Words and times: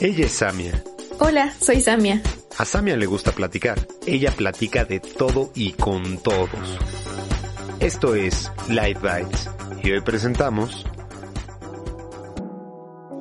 Ella 0.00 0.26
es 0.26 0.32
Samia. 0.32 0.82
Hola, 1.18 1.52
soy 1.60 1.80
Samia. 1.80 2.20
A 2.58 2.64
Samia 2.64 2.96
le 2.96 3.06
gusta 3.06 3.32
platicar. 3.32 3.78
Ella 4.06 4.30
platica 4.30 4.84
de 4.84 5.00
todo 5.00 5.50
y 5.54 5.72
con 5.72 6.18
todos. 6.18 6.78
Esto 7.80 8.14
es 8.14 8.50
Light 8.68 8.98
Bites. 9.00 9.50
Y 9.82 9.92
hoy 9.92 10.00
presentamos... 10.00 10.84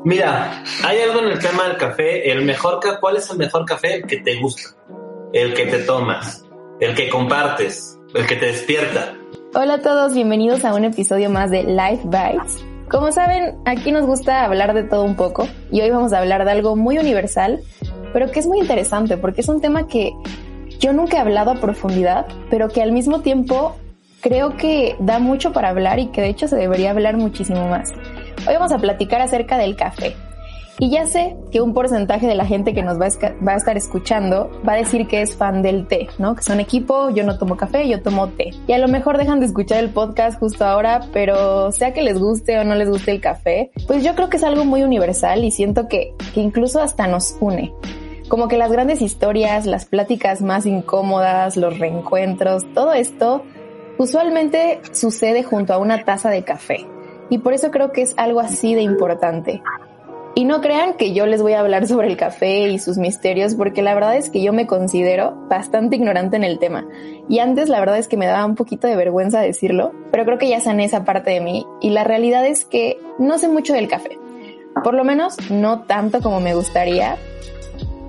Mira, 0.04 0.64
hay 0.84 1.00
algo 1.02 1.20
en 1.22 1.30
el 1.30 1.40
tema 1.40 1.68
del 1.68 1.78
café. 1.78 2.32
El 2.32 2.46
mejor 2.46 2.80
ca- 2.80 3.00
¿Cuál 3.00 3.18
es 3.18 3.28
el 3.32 3.38
mejor 3.38 3.66
café? 3.66 3.96
El 3.96 4.06
que 4.06 4.18
te 4.18 4.36
gusta. 4.40 4.70
El 5.34 5.54
que 5.56 5.66
te 5.66 5.80
tomas. 5.80 6.44
El 6.80 6.94
que 6.94 7.10
compartes. 7.10 7.98
El 8.14 8.28
que 8.28 8.36
te 8.36 8.46
despierta. 8.48 9.16
Hola 9.56 9.76
a 9.76 9.82
todos, 9.82 10.14
bienvenidos 10.14 10.64
a 10.64 10.76
un 10.76 10.84
episodio 10.84 11.30
más 11.32 11.50
de 11.50 11.64
Life 11.64 12.04
Bites. 12.06 12.64
Como 12.90 13.12
saben, 13.12 13.56
aquí 13.66 13.92
nos 13.92 14.06
gusta 14.06 14.46
hablar 14.46 14.76
de 14.76 14.84
todo 14.84 15.04
un 15.04 15.16
poco 15.16 15.48
y 15.72 15.82
hoy 15.82 15.90
vamos 15.90 16.14
a 16.14 16.20
hablar 16.20 16.46
de 16.46 16.52
algo 16.52 16.76
muy 16.76 17.00
universal, 17.00 17.62
pero 18.14 18.30
que 18.32 18.40
es 18.40 18.46
muy 18.46 18.60
interesante 18.60 19.18
porque 19.18 19.42
es 19.42 19.50
un 19.50 19.60
tema 19.60 19.88
que 19.88 20.14
yo 20.80 20.94
nunca 20.94 21.18
he 21.18 21.20
hablado 21.20 21.52
a 21.52 21.56
profundidad, 21.56 22.28
pero 22.52 22.70
que 22.70 22.84
al 22.84 22.92
mismo 22.92 23.22
tiempo 23.22 23.76
creo 24.22 24.56
que 24.56 24.96
da 25.00 25.18
mucho 25.18 25.52
para 25.52 25.70
hablar 25.70 25.98
y 25.98 26.08
que 26.08 26.22
de 26.22 26.30
hecho 26.30 26.48
se 26.48 26.58
debería 26.58 26.92
hablar 26.92 27.18
muchísimo 27.18 27.68
más. 27.68 27.92
Hoy 28.48 28.54
vamos 28.54 28.72
a 28.72 28.78
platicar 28.78 29.20
acerca 29.20 29.58
del 29.58 29.76
café. 29.76 30.16
Y 30.78 30.90
ya 30.90 31.08
sé 31.08 31.38
que 31.52 31.62
un 31.62 31.74
porcentaje 31.74 32.28
de 32.28 32.36
la 32.36 32.46
gente 32.46 32.74
que 32.74 32.84
nos 32.84 33.00
va 33.00 33.06
a, 33.06 33.56
estar 33.56 33.78
escuchando 33.78 34.52
va 34.68 34.74
a 34.74 34.78
decir 34.78 35.08
que 35.08 35.22
es 35.22 35.36
fan 35.36 35.62
del 35.62 35.88
té, 35.88 36.10
¿no? 36.18 36.36
Que 36.36 36.44
son 36.44 36.60
equipo, 36.60 37.10
yo 37.12 37.24
no 37.24 37.38
tomo 37.38 37.56
café, 37.56 37.88
yo 37.88 38.02
tomo 38.02 38.28
té. 38.30 38.52
Y 38.68 38.74
a 38.74 38.78
lo 38.78 38.90
mejor 38.90 39.18
dejan 39.18 39.40
de 39.40 39.46
escuchar 39.46 39.80
el 39.80 39.92
podcast 39.92 40.38
justo 40.38 40.66
ahora, 40.66 41.02
pero 41.14 41.72
sea 41.72 41.94
que 41.94 42.02
les 42.02 42.20
guste 42.20 42.60
o 42.60 42.66
no 42.66 42.76
les 42.76 42.90
guste 42.90 43.12
el 43.12 43.22
café, 43.22 43.72
pues 43.88 44.04
yo 44.04 44.16
creo 44.16 44.30
que 44.30 44.36
es 44.36 44.44
algo 44.44 44.66
muy 44.66 44.84
universal 44.84 45.46
y 45.46 45.52
siento 45.52 45.88
que, 45.88 46.14
que 46.34 46.42
incluso 46.42 46.82
hasta 46.82 47.08
nos 47.08 47.38
une. 47.40 47.74
Como 48.28 48.50
que 48.50 48.58
las 48.58 48.72
grandes 48.72 49.02
historias, 49.02 49.66
las 49.66 49.86
pláticas 49.86 50.42
más 50.42 50.66
incómodas, 50.66 51.56
los 51.56 51.80
reencuentros, 51.80 52.64
todo 52.74 52.92
esto 52.92 53.44
usualmente 53.98 54.82
sucede 54.92 55.44
junto 55.44 55.74
a 55.74 55.78
una 55.78 56.04
taza 56.04 56.30
de 56.30 56.44
café. 56.44 56.86
Y 57.30 57.38
por 57.38 57.54
eso 57.54 57.72
creo 57.72 57.92
que 57.92 58.02
es 58.02 58.14
algo 58.18 58.40
así 58.40 58.76
de 58.76 58.82
importante. 58.82 59.62
Y 60.38 60.44
no 60.44 60.60
crean 60.60 60.96
que 60.96 61.14
yo 61.14 61.26
les 61.26 61.42
voy 61.42 61.54
a 61.54 61.62
hablar 61.62 61.88
sobre 61.88 62.08
el 62.08 62.18
café 62.18 62.68
y 62.68 62.78
sus 62.78 62.98
misterios, 62.98 63.56
porque 63.56 63.82
la 63.82 63.94
verdad 63.94 64.18
es 64.18 64.30
que 64.30 64.44
yo 64.44 64.52
me 64.52 64.68
considero 64.68 65.34
bastante 65.50 65.96
ignorante 65.96 66.36
en 66.36 66.44
el 66.44 66.60
tema. 66.60 66.86
Y 67.30 67.40
antes 67.40 67.70
la 67.70 67.80
verdad 67.80 67.98
es 67.98 68.10
que 68.10 68.18
me 68.18 68.28
daba 68.28 68.46
un 68.46 68.56
poquito 68.56 68.86
de 68.86 68.98
vergüenza 68.98 69.40
decirlo, 69.40 69.94
pero 70.12 70.26
creo 70.26 70.38
que 70.38 70.50
ya 70.50 70.60
sané 70.60 70.84
esa 70.84 71.06
parte 71.06 71.32
de 71.32 71.40
mí. 71.40 71.66
Y 71.82 71.92
la 71.92 72.04
realidad 72.04 72.46
es 72.46 72.66
que 72.66 73.00
no 73.18 73.38
sé 73.38 73.48
mucho 73.48 73.74
del 73.74 73.88
café. 73.88 74.20
Por 74.84 74.94
lo 74.94 75.06
menos 75.06 75.38
no 75.50 75.84
tanto 75.84 76.20
como 76.20 76.42
me 76.42 76.54
gustaría. 76.54 77.16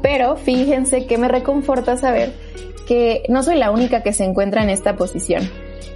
Pero 0.02 0.36
fíjense 0.36 1.06
que 1.06 1.18
me 1.18 1.28
reconforta 1.28 1.96
saber 1.96 2.32
que 2.88 3.22
no 3.28 3.44
soy 3.44 3.56
la 3.56 3.70
única 3.70 4.02
que 4.02 4.12
se 4.12 4.24
encuentra 4.24 4.64
en 4.64 4.70
esta 4.70 4.96
posición. 4.96 5.48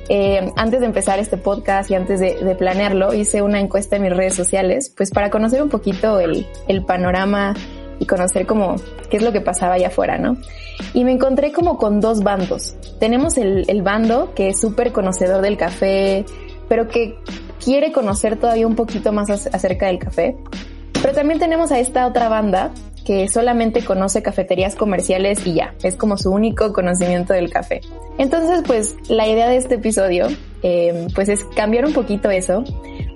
Eh, 0.08 0.50
antes 0.56 0.80
de 0.80 0.86
empezar 0.86 1.18
este 1.18 1.36
podcast 1.36 1.90
y 1.90 1.94
antes 1.94 2.18
de, 2.20 2.42
de, 2.42 2.54
planearlo, 2.54 3.14
hice 3.14 3.42
una 3.42 3.60
encuesta 3.60 3.96
en 3.96 4.02
mis 4.02 4.16
redes 4.16 4.34
sociales, 4.34 4.92
pues 4.96 5.10
para 5.10 5.30
conocer 5.30 5.62
un 5.62 5.68
poquito 5.68 6.18
el, 6.18 6.46
el 6.66 6.84
panorama 6.84 7.54
y 8.00 8.06
conocer 8.06 8.46
como 8.46 8.76
qué 9.08 9.18
es 9.18 9.22
lo 9.22 9.30
que 9.30 9.40
pasaba 9.40 9.74
allá 9.74 9.88
afuera, 9.88 10.18
¿no? 10.18 10.36
Y 10.94 11.04
me 11.04 11.12
encontré 11.12 11.52
como 11.52 11.78
con 11.78 12.00
dos 12.00 12.22
bandos. 12.22 12.74
Tenemos 12.98 13.36
el, 13.36 13.64
el 13.68 13.82
bando 13.82 14.34
que 14.34 14.48
es 14.48 14.60
súper 14.60 14.90
conocedor 14.90 15.42
del 15.42 15.56
café, 15.56 16.24
pero 16.68 16.88
que 16.88 17.18
quiere 17.62 17.92
conocer 17.92 18.36
todavía 18.36 18.66
un 18.66 18.74
poquito 18.74 19.12
más 19.12 19.30
acerca 19.30 19.86
del 19.86 19.98
café. 19.98 20.36
Pero 21.00 21.14
también 21.14 21.38
tenemos 21.38 21.70
a 21.72 21.78
esta 21.78 22.06
otra 22.06 22.28
banda 22.28 22.72
que 23.10 23.26
solamente 23.26 23.84
conoce 23.84 24.22
cafeterías 24.22 24.76
comerciales 24.76 25.44
y 25.44 25.54
ya, 25.54 25.74
es 25.82 25.96
como 25.96 26.16
su 26.16 26.30
único 26.30 26.72
conocimiento 26.72 27.32
del 27.32 27.50
café. 27.50 27.80
Entonces, 28.18 28.62
pues 28.64 28.94
la 29.08 29.26
idea 29.26 29.48
de 29.48 29.56
este 29.56 29.74
episodio, 29.74 30.28
eh, 30.62 31.08
pues 31.12 31.28
es 31.28 31.44
cambiar 31.56 31.86
un 31.86 31.92
poquito 31.92 32.30
eso, 32.30 32.62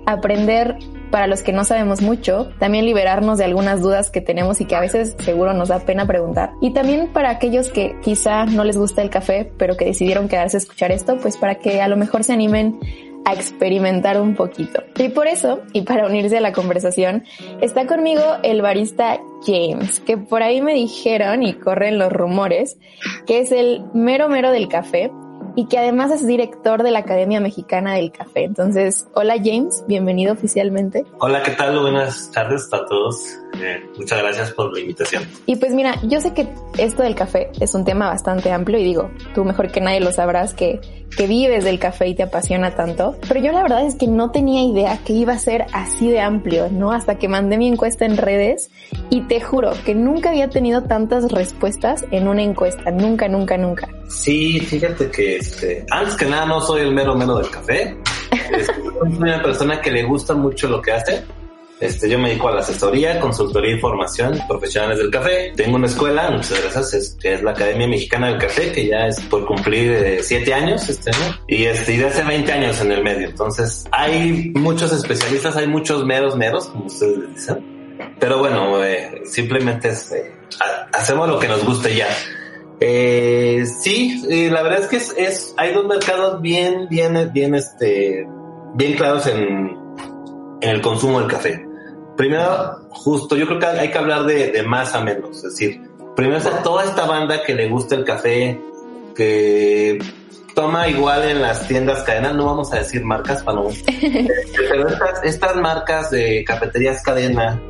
aprender 0.05 0.75
para 1.11 1.27
los 1.27 1.43
que 1.43 1.53
no 1.53 1.63
sabemos 1.63 2.01
mucho, 2.01 2.49
también 2.59 2.83
liberarnos 2.83 3.37
de 3.37 3.45
algunas 3.45 3.81
dudas 3.81 4.09
que 4.09 4.19
tenemos 4.19 4.59
y 4.59 4.65
que 4.65 4.75
a 4.75 4.81
veces 4.81 5.15
seguro 5.19 5.53
nos 5.53 5.69
da 5.69 5.79
pena 5.79 6.05
preguntar. 6.05 6.51
Y 6.59 6.73
también 6.73 7.13
para 7.13 7.29
aquellos 7.29 7.69
que 7.69 7.95
quizá 8.03 8.45
no 8.45 8.65
les 8.65 8.75
gusta 8.75 9.01
el 9.01 9.09
café, 9.09 9.49
pero 9.57 9.77
que 9.77 9.85
decidieron 9.85 10.27
quedarse 10.27 10.57
a 10.57 10.59
escuchar 10.59 10.91
esto, 10.91 11.19
pues 11.19 11.37
para 11.37 11.55
que 11.55 11.81
a 11.81 11.87
lo 11.87 11.95
mejor 11.95 12.25
se 12.25 12.33
animen 12.33 12.77
a 13.25 13.33
experimentar 13.33 14.21
un 14.21 14.35
poquito. 14.35 14.83
Y 14.97 15.09
por 15.09 15.27
eso, 15.27 15.61
y 15.73 15.81
para 15.81 16.05
unirse 16.05 16.37
a 16.37 16.41
la 16.41 16.53
conversación, 16.53 17.23
está 17.61 17.87
conmigo 17.87 18.21
el 18.43 18.61
barista 18.61 19.19
James, 19.45 19.99
que 19.99 20.17
por 20.17 20.43
ahí 20.43 20.61
me 20.61 20.73
dijeron 20.73 21.43
y 21.43 21.53
corren 21.53 21.97
los 21.97 22.11
rumores 22.11 22.77
que 23.25 23.39
es 23.39 23.51
el 23.51 23.83
mero 23.93 24.29
mero 24.29 24.51
del 24.51 24.67
café 24.67 25.11
y 25.55 25.67
que 25.67 25.77
además 25.77 26.11
es 26.11 26.27
director 26.27 26.83
de 26.83 26.91
la 26.91 26.99
Academia 26.99 27.39
Mexicana 27.39 27.95
del 27.95 28.11
Café. 28.11 28.43
Entonces, 28.43 29.07
hola 29.13 29.35
James, 29.41 29.83
bienvenido 29.87 30.33
oficialmente. 30.33 31.05
Hola, 31.19 31.43
¿qué 31.43 31.51
tal? 31.51 31.79
Buenas 31.79 32.29
tardes 32.31 32.67
a 32.73 32.85
todos. 32.85 33.39
Eh, 33.61 33.83
muchas 33.97 34.19
gracias 34.19 34.51
por 34.51 34.73
la 34.73 34.79
invitación. 34.79 35.23
Y 35.45 35.55
pues 35.55 35.73
mira, 35.73 35.99
yo 36.03 36.19
sé 36.21 36.33
que 36.33 36.47
esto 36.77 37.03
del 37.03 37.15
café 37.15 37.51
es 37.59 37.73
un 37.73 37.85
tema 37.85 38.07
bastante 38.07 38.51
amplio 38.51 38.79
y 38.79 38.83
digo, 38.83 39.11
tú 39.33 39.43
mejor 39.43 39.71
que 39.71 39.81
nadie 39.81 39.99
lo 39.99 40.11
sabrás 40.11 40.53
que, 40.53 40.79
que 41.15 41.27
vives 41.27 41.63
del 41.63 41.79
café 41.79 42.07
y 42.07 42.15
te 42.15 42.23
apasiona 42.23 42.75
tanto, 42.75 43.17
pero 43.27 43.39
yo 43.39 43.51
la 43.51 43.61
verdad 43.61 43.85
es 43.85 43.95
que 43.95 44.07
no 44.07 44.31
tenía 44.31 44.63
idea 44.63 44.99
que 45.03 45.13
iba 45.13 45.33
a 45.33 45.39
ser 45.39 45.65
así 45.73 46.09
de 46.09 46.19
amplio, 46.19 46.69
¿no? 46.71 46.91
Hasta 46.91 47.17
que 47.17 47.27
mandé 47.27 47.57
mi 47.57 47.67
encuesta 47.67 48.05
en 48.05 48.17
redes 48.17 48.69
y 49.09 49.21
te 49.21 49.41
juro 49.41 49.71
que 49.85 49.95
nunca 49.95 50.29
había 50.29 50.49
tenido 50.49 50.83
tantas 50.83 51.31
respuestas 51.31 52.05
en 52.11 52.27
una 52.27 52.43
encuesta, 52.43 52.91
nunca, 52.91 53.27
nunca, 53.27 53.57
nunca. 53.57 53.87
Sí, 54.09 54.59
fíjate 54.59 55.09
que 55.09 55.37
este, 55.37 55.85
antes 55.89 56.15
que 56.15 56.25
nada 56.25 56.45
no 56.45 56.61
soy 56.61 56.81
el 56.81 56.93
mero 56.93 57.15
mero 57.15 57.37
del 57.37 57.49
café. 57.49 57.97
soy 58.65 59.15
una 59.17 59.41
persona 59.41 59.81
que 59.81 59.91
le 59.91 60.03
gusta 60.03 60.33
mucho 60.33 60.67
lo 60.67 60.81
que 60.81 60.91
hace. 60.91 61.23
Este, 61.79 62.09
yo 62.09 62.17
me 62.17 62.29
dedico 62.29 62.47
a 62.47 62.53
la 62.53 62.59
asesoría, 62.61 63.19
consultoría 63.19 63.75
y 63.75 63.79
formación 63.79 64.39
profesionales 64.47 64.97
del 64.97 65.11
café. 65.11 65.51
Tengo 65.55 65.75
una 65.75 65.87
escuela, 65.87 66.31
muchas 66.31 66.61
gracias, 66.61 67.17
que 67.21 67.33
es 67.33 67.43
la 67.43 67.51
Academia 67.51 67.87
Mexicana 67.87 68.29
del 68.29 68.37
Café, 68.37 68.71
que 68.71 68.87
ya 68.87 69.07
es 69.07 69.19
por 69.21 69.45
cumplir 69.45 69.91
eh, 69.91 70.23
siete 70.23 70.53
años 70.53 70.87
este 70.87 71.11
año. 71.11 71.39
Y 71.47 71.65
este, 71.65 71.93
y 71.93 71.97
de 71.97 72.05
hace 72.05 72.23
20 72.23 72.51
años 72.51 72.81
en 72.81 72.91
el 72.91 73.03
medio. 73.03 73.27
Entonces, 73.27 73.85
hay 73.91 74.51
muchos 74.55 74.93
especialistas, 74.93 75.57
hay 75.57 75.67
muchos 75.67 76.05
meros 76.05 76.37
meros, 76.37 76.67
como 76.67 76.85
ustedes 76.85 77.35
dicen. 77.35 77.75
Pero 78.19 78.39
bueno, 78.39 78.83
eh, 78.83 79.23
simplemente 79.25 79.89
es, 79.89 80.11
eh, 80.11 80.31
hacemos 80.93 81.27
lo 81.27 81.39
que 81.39 81.47
nos 81.47 81.63
guste 81.65 81.95
ya. 81.95 82.07
Eh, 82.79 83.65
sí, 83.81 84.23
eh, 84.29 84.49
la 84.51 84.61
verdad 84.63 84.81
es 84.81 84.87
que 84.87 84.97
es, 84.97 85.13
es, 85.17 85.53
hay 85.57 85.73
dos 85.73 85.85
mercados 85.85 86.41
bien, 86.41 86.87
bien, 86.89 87.31
bien, 87.33 87.55
este, 87.55 88.27
bien 88.73 88.93
claros 88.93 89.27
en, 89.27 89.77
en 90.61 90.69
el 90.69 90.81
consumo 90.81 91.19
del 91.19 91.29
café. 91.29 91.64
Primero, 92.15 92.87
justo, 92.89 93.35
yo 93.35 93.45
creo 93.45 93.59
que 93.59 93.65
hay 93.65 93.91
que 93.91 93.97
hablar 93.97 94.25
de, 94.25 94.51
de 94.51 94.63
más 94.63 94.95
a 94.95 95.01
menos, 95.01 95.37
es 95.37 95.43
decir, 95.43 95.81
primero 96.15 96.37
está 96.37 96.63
toda 96.63 96.85
esta 96.85 97.05
banda 97.05 97.43
que 97.43 97.53
le 97.53 97.67
gusta 97.67 97.95
el 97.95 98.05
café, 98.05 98.59
que 99.15 99.99
toma 100.55 100.87
igual 100.87 101.23
en 101.23 101.41
las 101.41 101.67
tiendas 101.67 102.03
cadenas, 102.03 102.33
no 102.35 102.45
vamos 102.45 102.71
a 102.73 102.77
decir 102.77 103.03
marcas 103.03 103.43
para 103.43 103.59
no, 103.59 103.67
pero 104.69 104.87
estas, 104.87 105.23
estas 105.23 105.55
marcas 105.57 106.09
de 106.09 106.43
cafeterías 106.45 107.03
cadena, 107.03 107.61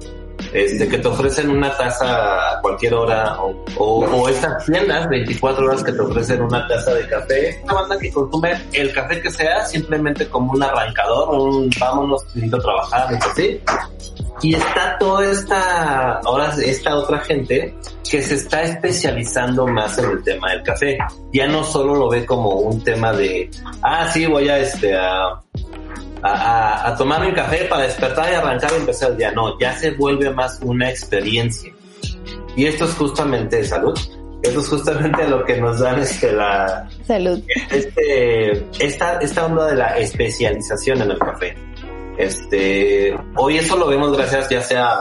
este, 0.56 0.88
que 0.88 0.98
te 0.98 1.08
ofrecen 1.10 1.50
una 1.50 1.76
taza 1.76 2.54
a 2.54 2.62
cualquier 2.62 2.94
hora 2.94 3.38
o, 3.78 4.30
estas 4.30 4.66
tiendas 4.66 5.08
24 5.10 5.66
horas 5.66 5.84
que 5.84 5.92
te 5.92 6.02
ofrecen 6.02 6.42
una 6.42 6.66
taza 6.66 6.94
de 6.94 7.08
café. 7.08 7.62
Una 7.66 7.74
banda 7.74 7.98
que 8.00 8.12
consume 8.12 8.54
el 8.72 8.94
café 8.94 9.22
que 9.22 9.30
sea 9.32 9.66
simplemente 9.66 10.28
como 10.30 10.54
un 10.54 10.64
arrancador, 10.64 11.30
un 11.36 11.70
vámonos, 11.78 12.24
necesito 12.28 12.58
trabajar, 12.60 13.14
es 13.14 13.26
así. 13.26 13.62
Y 14.42 14.56
está 14.56 14.98
toda 14.98 15.30
esta, 15.30 16.20
ahora 16.20 16.54
esta 16.64 16.96
otra 16.96 17.20
gente 17.20 17.76
que 18.10 18.22
se 18.22 18.36
está 18.36 18.64
especializando 18.64 19.68
más 19.68 19.98
en 19.98 20.12
el 20.12 20.24
tema 20.24 20.52
del 20.52 20.64
café. 20.64 20.98
Ya 21.34 21.48
no 21.48 21.64
solo 21.64 21.96
lo 21.96 22.10
ve 22.10 22.26
como 22.26 22.52
un 22.52 22.82
tema 22.82 23.12
de, 23.12 23.50
ah, 23.82 24.10
sí, 24.12 24.26
voy 24.26 24.48
a 24.48 24.60
este, 24.60 24.96
a, 24.96 25.42
a, 26.26 26.88
a, 26.88 26.96
tomar 26.96 27.26
mi 27.26 27.34
café 27.34 27.66
para 27.66 27.84
despertar 27.84 28.32
y 28.32 28.36
arrancar 28.36 28.72
y 28.74 28.80
empezar 28.80 29.12
el 29.12 29.18
día. 29.18 29.32
No, 29.32 29.60
ya 29.60 29.74
se 29.78 29.92
vuelve 29.92 30.30
más 30.32 30.60
una 30.62 30.90
experiencia. 30.90 31.74
Y 32.56 32.66
esto 32.66 32.86
es 32.86 32.94
justamente 32.96 33.64
salud. 33.64 33.98
Esto 34.42 34.60
es 34.60 34.68
justamente 34.68 35.28
lo 35.28 35.44
que 35.44 35.60
nos 35.60 35.80
dan 35.80 36.00
este, 36.00 36.32
la... 36.32 36.88
Salud. 37.06 37.42
Este, 37.72 38.66
esta, 38.80 39.20
esta 39.20 39.46
onda 39.46 39.68
de 39.68 39.76
la 39.76 39.98
especialización 39.98 41.02
en 41.02 41.12
el 41.12 41.20
café. 41.20 41.56
Este, 42.18 43.16
hoy 43.36 43.58
eso 43.58 43.76
lo 43.76 43.88
vemos 43.88 44.16
gracias 44.16 44.48
ya 44.50 44.62
sea 44.62 44.96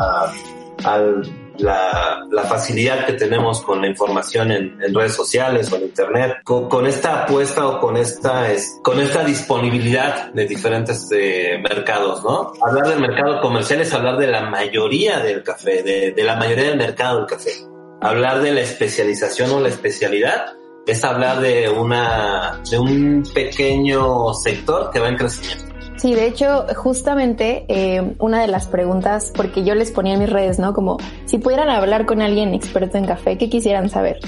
al 0.82 1.22
la, 1.58 2.26
la, 2.30 2.42
facilidad 2.42 3.06
que 3.06 3.12
tenemos 3.14 3.62
con 3.62 3.80
la 3.80 3.88
información 3.88 4.50
en, 4.50 4.82
en 4.82 4.94
redes 4.94 5.14
sociales 5.14 5.72
o 5.72 5.76
en 5.76 5.82
internet, 5.84 6.36
con, 6.44 6.68
con, 6.68 6.86
esta 6.86 7.24
apuesta 7.24 7.66
o 7.66 7.80
con 7.80 7.96
esta, 7.96 8.50
es, 8.50 8.80
con 8.82 9.00
esta 9.00 9.24
disponibilidad 9.24 10.32
de 10.32 10.46
diferentes 10.46 11.08
eh, 11.12 11.58
mercados, 11.62 12.22
¿no? 12.24 12.52
Hablar 12.62 12.88
del 12.88 13.00
mercado 13.00 13.40
comercial 13.40 13.80
es 13.80 13.92
hablar 13.92 14.18
de 14.18 14.26
la 14.26 14.48
mayoría 14.50 15.20
del 15.20 15.42
café, 15.42 15.82
de, 15.82 16.12
de 16.12 16.24
la 16.24 16.36
mayoría 16.36 16.64
del 16.64 16.78
mercado 16.78 17.18
del 17.18 17.26
café. 17.26 17.52
Hablar 18.00 18.42
de 18.42 18.52
la 18.52 18.60
especialización 18.60 19.50
o 19.52 19.60
la 19.60 19.68
especialidad 19.68 20.54
es 20.86 21.04
hablar 21.04 21.40
de 21.40 21.68
una, 21.70 22.60
de 22.70 22.78
un 22.78 23.22
pequeño 23.34 24.34
sector 24.34 24.90
que 24.90 25.00
va 25.00 25.08
en 25.08 25.16
crecimiento. 25.16 25.73
Sí, 26.04 26.12
de 26.12 26.26
hecho, 26.26 26.66
justamente 26.76 27.64
eh, 27.68 28.14
una 28.18 28.42
de 28.42 28.46
las 28.46 28.66
preguntas, 28.66 29.32
porque 29.34 29.64
yo 29.64 29.74
les 29.74 29.90
ponía 29.90 30.12
en 30.12 30.20
mis 30.20 30.28
redes, 30.28 30.58
¿no? 30.58 30.74
Como 30.74 30.98
si 31.24 31.38
pudieran 31.38 31.70
hablar 31.70 32.04
con 32.04 32.20
alguien 32.20 32.52
experto 32.52 32.98
en 32.98 33.06
café, 33.06 33.38
¿qué 33.38 33.48
quisieran 33.48 33.88
saber? 33.88 34.18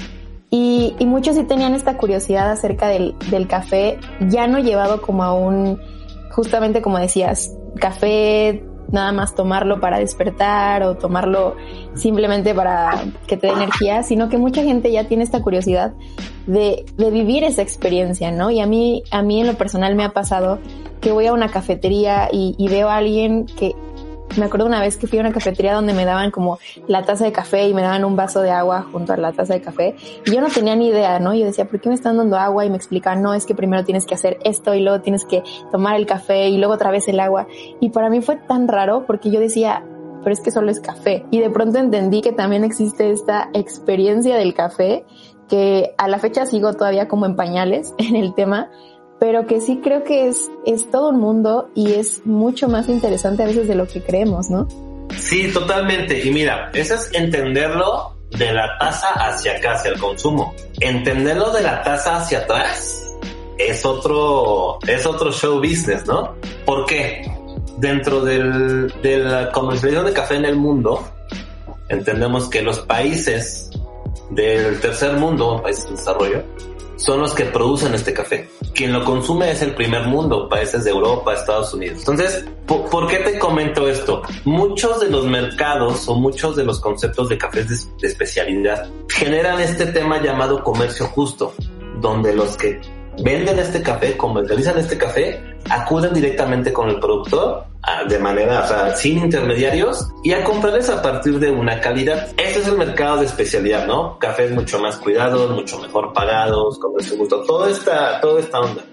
Y, 0.49 0.95
y 0.97 1.05
muchos 1.05 1.35
sí 1.35 1.43
tenían 1.43 1.75
esta 1.75 1.95
curiosidad 1.95 2.49
acerca 2.49 2.87
del, 2.87 3.13
del 3.29 3.47
café, 3.47 3.99
ya 4.21 4.47
no 4.47 4.57
llevado 4.57 5.03
como 5.03 5.23
a 5.23 5.35
un, 5.35 5.79
justamente 6.31 6.81
como 6.81 6.97
decías, 6.97 7.55
café 7.79 8.63
nada 8.91 9.11
más 9.11 9.35
tomarlo 9.35 9.79
para 9.79 9.99
despertar 9.99 10.83
o 10.83 10.95
tomarlo 10.95 11.55
simplemente 11.95 12.53
para 12.53 13.03
que 13.27 13.37
te 13.37 13.47
dé 13.47 13.53
energía, 13.53 14.03
sino 14.03 14.29
que 14.29 14.37
mucha 14.37 14.63
gente 14.63 14.91
ya 14.91 15.07
tiene 15.07 15.23
esta 15.23 15.41
curiosidad 15.41 15.93
de, 16.45 16.85
de 16.95 17.11
vivir 17.11 17.43
esa 17.43 17.61
experiencia, 17.61 18.31
¿no? 18.31 18.49
Y 18.49 18.59
a 18.59 18.65
mí, 18.65 19.03
a 19.11 19.21
mí 19.21 19.41
en 19.41 19.47
lo 19.47 19.53
personal 19.55 19.95
me 19.95 20.03
ha 20.03 20.13
pasado 20.13 20.59
que 21.01 21.11
voy 21.11 21.27
a 21.27 21.33
una 21.33 21.49
cafetería 21.49 22.29
y, 22.31 22.55
y 22.57 22.69
veo 22.69 22.89
a 22.89 22.97
alguien 22.97 23.45
que, 23.45 23.75
me 24.35 24.45
acuerdo 24.45 24.65
una 24.65 24.81
vez 24.81 24.97
que 24.97 25.07
fui 25.07 25.17
a 25.17 25.21
una 25.21 25.31
cafetería 25.31 25.73
donde 25.73 25.93
me 25.93 26.05
daban 26.05 26.31
como 26.31 26.59
la 26.87 27.03
taza 27.03 27.25
de 27.25 27.31
café 27.31 27.67
y 27.67 27.73
me 27.73 27.81
daban 27.81 28.05
un 28.05 28.15
vaso 28.15 28.41
de 28.41 28.51
agua 28.51 28.85
junto 28.91 29.13
a 29.13 29.17
la 29.17 29.31
taza 29.31 29.53
de 29.53 29.61
café. 29.61 29.95
Y 30.25 30.31
yo 30.31 30.41
no 30.41 30.49
tenía 30.49 30.75
ni 30.75 30.89
idea, 30.89 31.19
¿no? 31.19 31.33
Yo 31.33 31.45
decía, 31.45 31.65
¿por 31.65 31.79
qué 31.79 31.89
me 31.89 31.95
están 31.95 32.17
dando 32.17 32.37
agua? 32.37 32.65
Y 32.65 32.69
me 32.69 32.77
explicaban, 32.77 33.21
no, 33.21 33.33
es 33.33 33.45
que 33.45 33.55
primero 33.55 33.83
tienes 33.83 34.05
que 34.05 34.15
hacer 34.15 34.37
esto 34.43 34.73
y 34.75 34.81
luego 34.81 35.01
tienes 35.01 35.25
que 35.25 35.43
tomar 35.71 35.95
el 35.95 36.05
café 36.05 36.49
y 36.49 36.57
luego 36.57 36.73
otra 36.73 36.91
vez 36.91 37.07
el 37.07 37.19
agua. 37.19 37.47
Y 37.79 37.89
para 37.89 38.09
mí 38.09 38.21
fue 38.21 38.35
tan 38.35 38.67
raro 38.67 39.05
porque 39.07 39.31
yo 39.31 39.39
decía, 39.39 39.83
pero 40.23 40.33
es 40.33 40.41
que 40.41 40.51
solo 40.51 40.69
es 40.71 40.79
café. 40.79 41.25
Y 41.31 41.39
de 41.39 41.49
pronto 41.49 41.79
entendí 41.79 42.21
que 42.21 42.31
también 42.31 42.63
existe 42.63 43.11
esta 43.11 43.49
experiencia 43.53 44.35
del 44.35 44.53
café 44.53 45.05
que 45.47 45.93
a 45.97 46.07
la 46.07 46.19
fecha 46.19 46.45
sigo 46.45 46.73
todavía 46.73 47.07
como 47.07 47.25
en 47.25 47.35
pañales 47.35 47.93
en 47.97 48.15
el 48.15 48.33
tema, 48.35 48.69
pero 49.19 49.47
que 49.47 49.61
sí 49.61 49.79
creo 49.83 50.03
que 50.03 50.27
es, 50.27 50.49
es 50.65 50.89
todo 50.89 51.09
un 51.09 51.19
mundo 51.19 51.69
y 51.75 51.93
es 51.93 52.25
mucho 52.25 52.67
más 52.67 52.87
interesante 52.89 53.43
a 53.43 53.47
veces 53.47 53.67
de 53.67 53.75
lo 53.75 53.87
que 53.87 54.01
creemos, 54.01 54.49
¿no? 54.49 54.67
Sí, 55.17 55.51
totalmente. 55.51 56.25
Y 56.25 56.31
mira, 56.31 56.69
eso 56.73 56.95
es 56.95 57.09
entenderlo 57.13 58.15
de 58.31 58.53
la 58.53 58.77
taza 58.77 59.07
hacia 59.09 59.57
acá, 59.57 59.73
hacia 59.73 59.91
el 59.91 59.99
consumo. 59.99 60.53
Entenderlo 60.79 61.51
de 61.51 61.63
la 61.63 61.81
taza 61.81 62.17
hacia 62.17 62.39
atrás 62.39 63.03
es 63.57 63.85
otro, 63.85 64.79
es 64.87 65.05
otro 65.05 65.31
show 65.31 65.57
business, 65.57 66.05
¿no? 66.05 66.35
¿Por 66.65 66.85
qué? 66.85 67.31
Dentro 67.77 68.21
del, 68.21 68.93
de 69.01 69.17
la 69.19 69.51
comercialización 69.51 70.05
de 70.05 70.13
café 70.13 70.35
en 70.35 70.45
el 70.45 70.55
mundo, 70.55 71.03
entendemos 71.89 72.49
que 72.49 72.61
los 72.61 72.79
países 72.79 73.69
del 74.31 74.79
tercer 74.79 75.13
mundo, 75.13 75.61
países 75.61 75.85
de 75.85 75.91
desarrollo, 75.91 76.43
son 76.97 77.21
los 77.21 77.33
que 77.33 77.45
producen 77.45 77.93
este 77.93 78.13
café. 78.13 78.49
Quien 78.73 78.91
lo 78.91 79.05
consume 79.05 79.51
es 79.51 79.61
el 79.61 79.73
primer 79.73 80.07
mundo, 80.07 80.49
países 80.49 80.83
de 80.83 80.91
Europa, 80.91 81.33
Estados 81.33 81.73
Unidos. 81.73 81.99
Entonces, 81.99 82.45
¿por, 82.65 83.07
qué 83.07 83.17
te 83.17 83.39
comento 83.39 83.87
esto? 83.87 84.23
Muchos 84.43 84.99
de 84.99 85.09
los 85.09 85.25
mercados 85.25 86.07
o 86.07 86.15
muchos 86.15 86.55
de 86.55 86.63
los 86.63 86.79
conceptos 86.79 87.29
de 87.29 87.37
cafés 87.37 87.69
de, 87.69 87.91
de 88.01 88.07
especialidad 88.07 88.89
generan 89.07 89.59
este 89.61 89.85
tema 89.87 90.21
llamado 90.21 90.63
comercio 90.63 91.05
justo, 91.07 91.53
donde 92.01 92.35
los 92.35 92.57
que 92.57 92.79
venden 93.23 93.59
este 93.59 93.81
café, 93.81 94.15
comercializan 94.15 94.77
este 94.77 94.97
café, 94.97 95.41
acuden 95.69 96.13
directamente 96.13 96.73
con 96.73 96.89
el 96.89 96.99
productor 96.99 97.65
de 98.09 98.19
manera, 98.19 98.63
o 98.63 98.67
sea, 98.67 98.95
sin 98.95 99.17
intermediarios 99.19 100.09
y 100.23 100.33
a 100.33 100.43
comprarles 100.43 100.89
a 100.89 101.01
partir 101.01 101.39
de 101.39 101.51
una 101.51 101.79
calidad. 101.79 102.27
Este 102.37 102.59
es 102.59 102.67
el 102.67 102.77
mercado 102.77 103.17
de 103.17 103.25
especialidad, 103.25 103.87
¿no? 103.87 104.19
Cafés 104.19 104.51
mucho 104.51 104.79
más 104.79 104.97
cuidados, 104.97 105.51
mucho 105.51 105.79
mejor 105.79 106.11
pagados, 106.11 106.79
con 106.79 107.01
su 107.01 107.17
gusto, 107.17 107.43
toda 107.43 107.69
esta, 107.69 108.19
toda 108.19 108.41
esta 108.41 108.59
onda. 108.59 108.83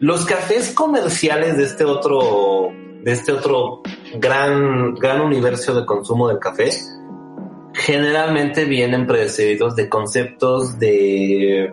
Los 0.00 0.24
cafés 0.24 0.72
comerciales 0.72 1.56
de 1.58 1.64
este 1.64 1.84
otro, 1.84 2.70
de 3.02 3.12
este 3.12 3.32
otro 3.32 3.82
gran, 4.14 4.94
gran 4.94 5.20
universo 5.20 5.74
de 5.74 5.84
consumo 5.84 6.28
del 6.28 6.38
café, 6.38 6.70
generalmente 7.74 8.64
vienen 8.64 9.06
precedidos 9.06 9.76
de 9.76 9.88
conceptos 9.88 10.78
de 10.78 11.72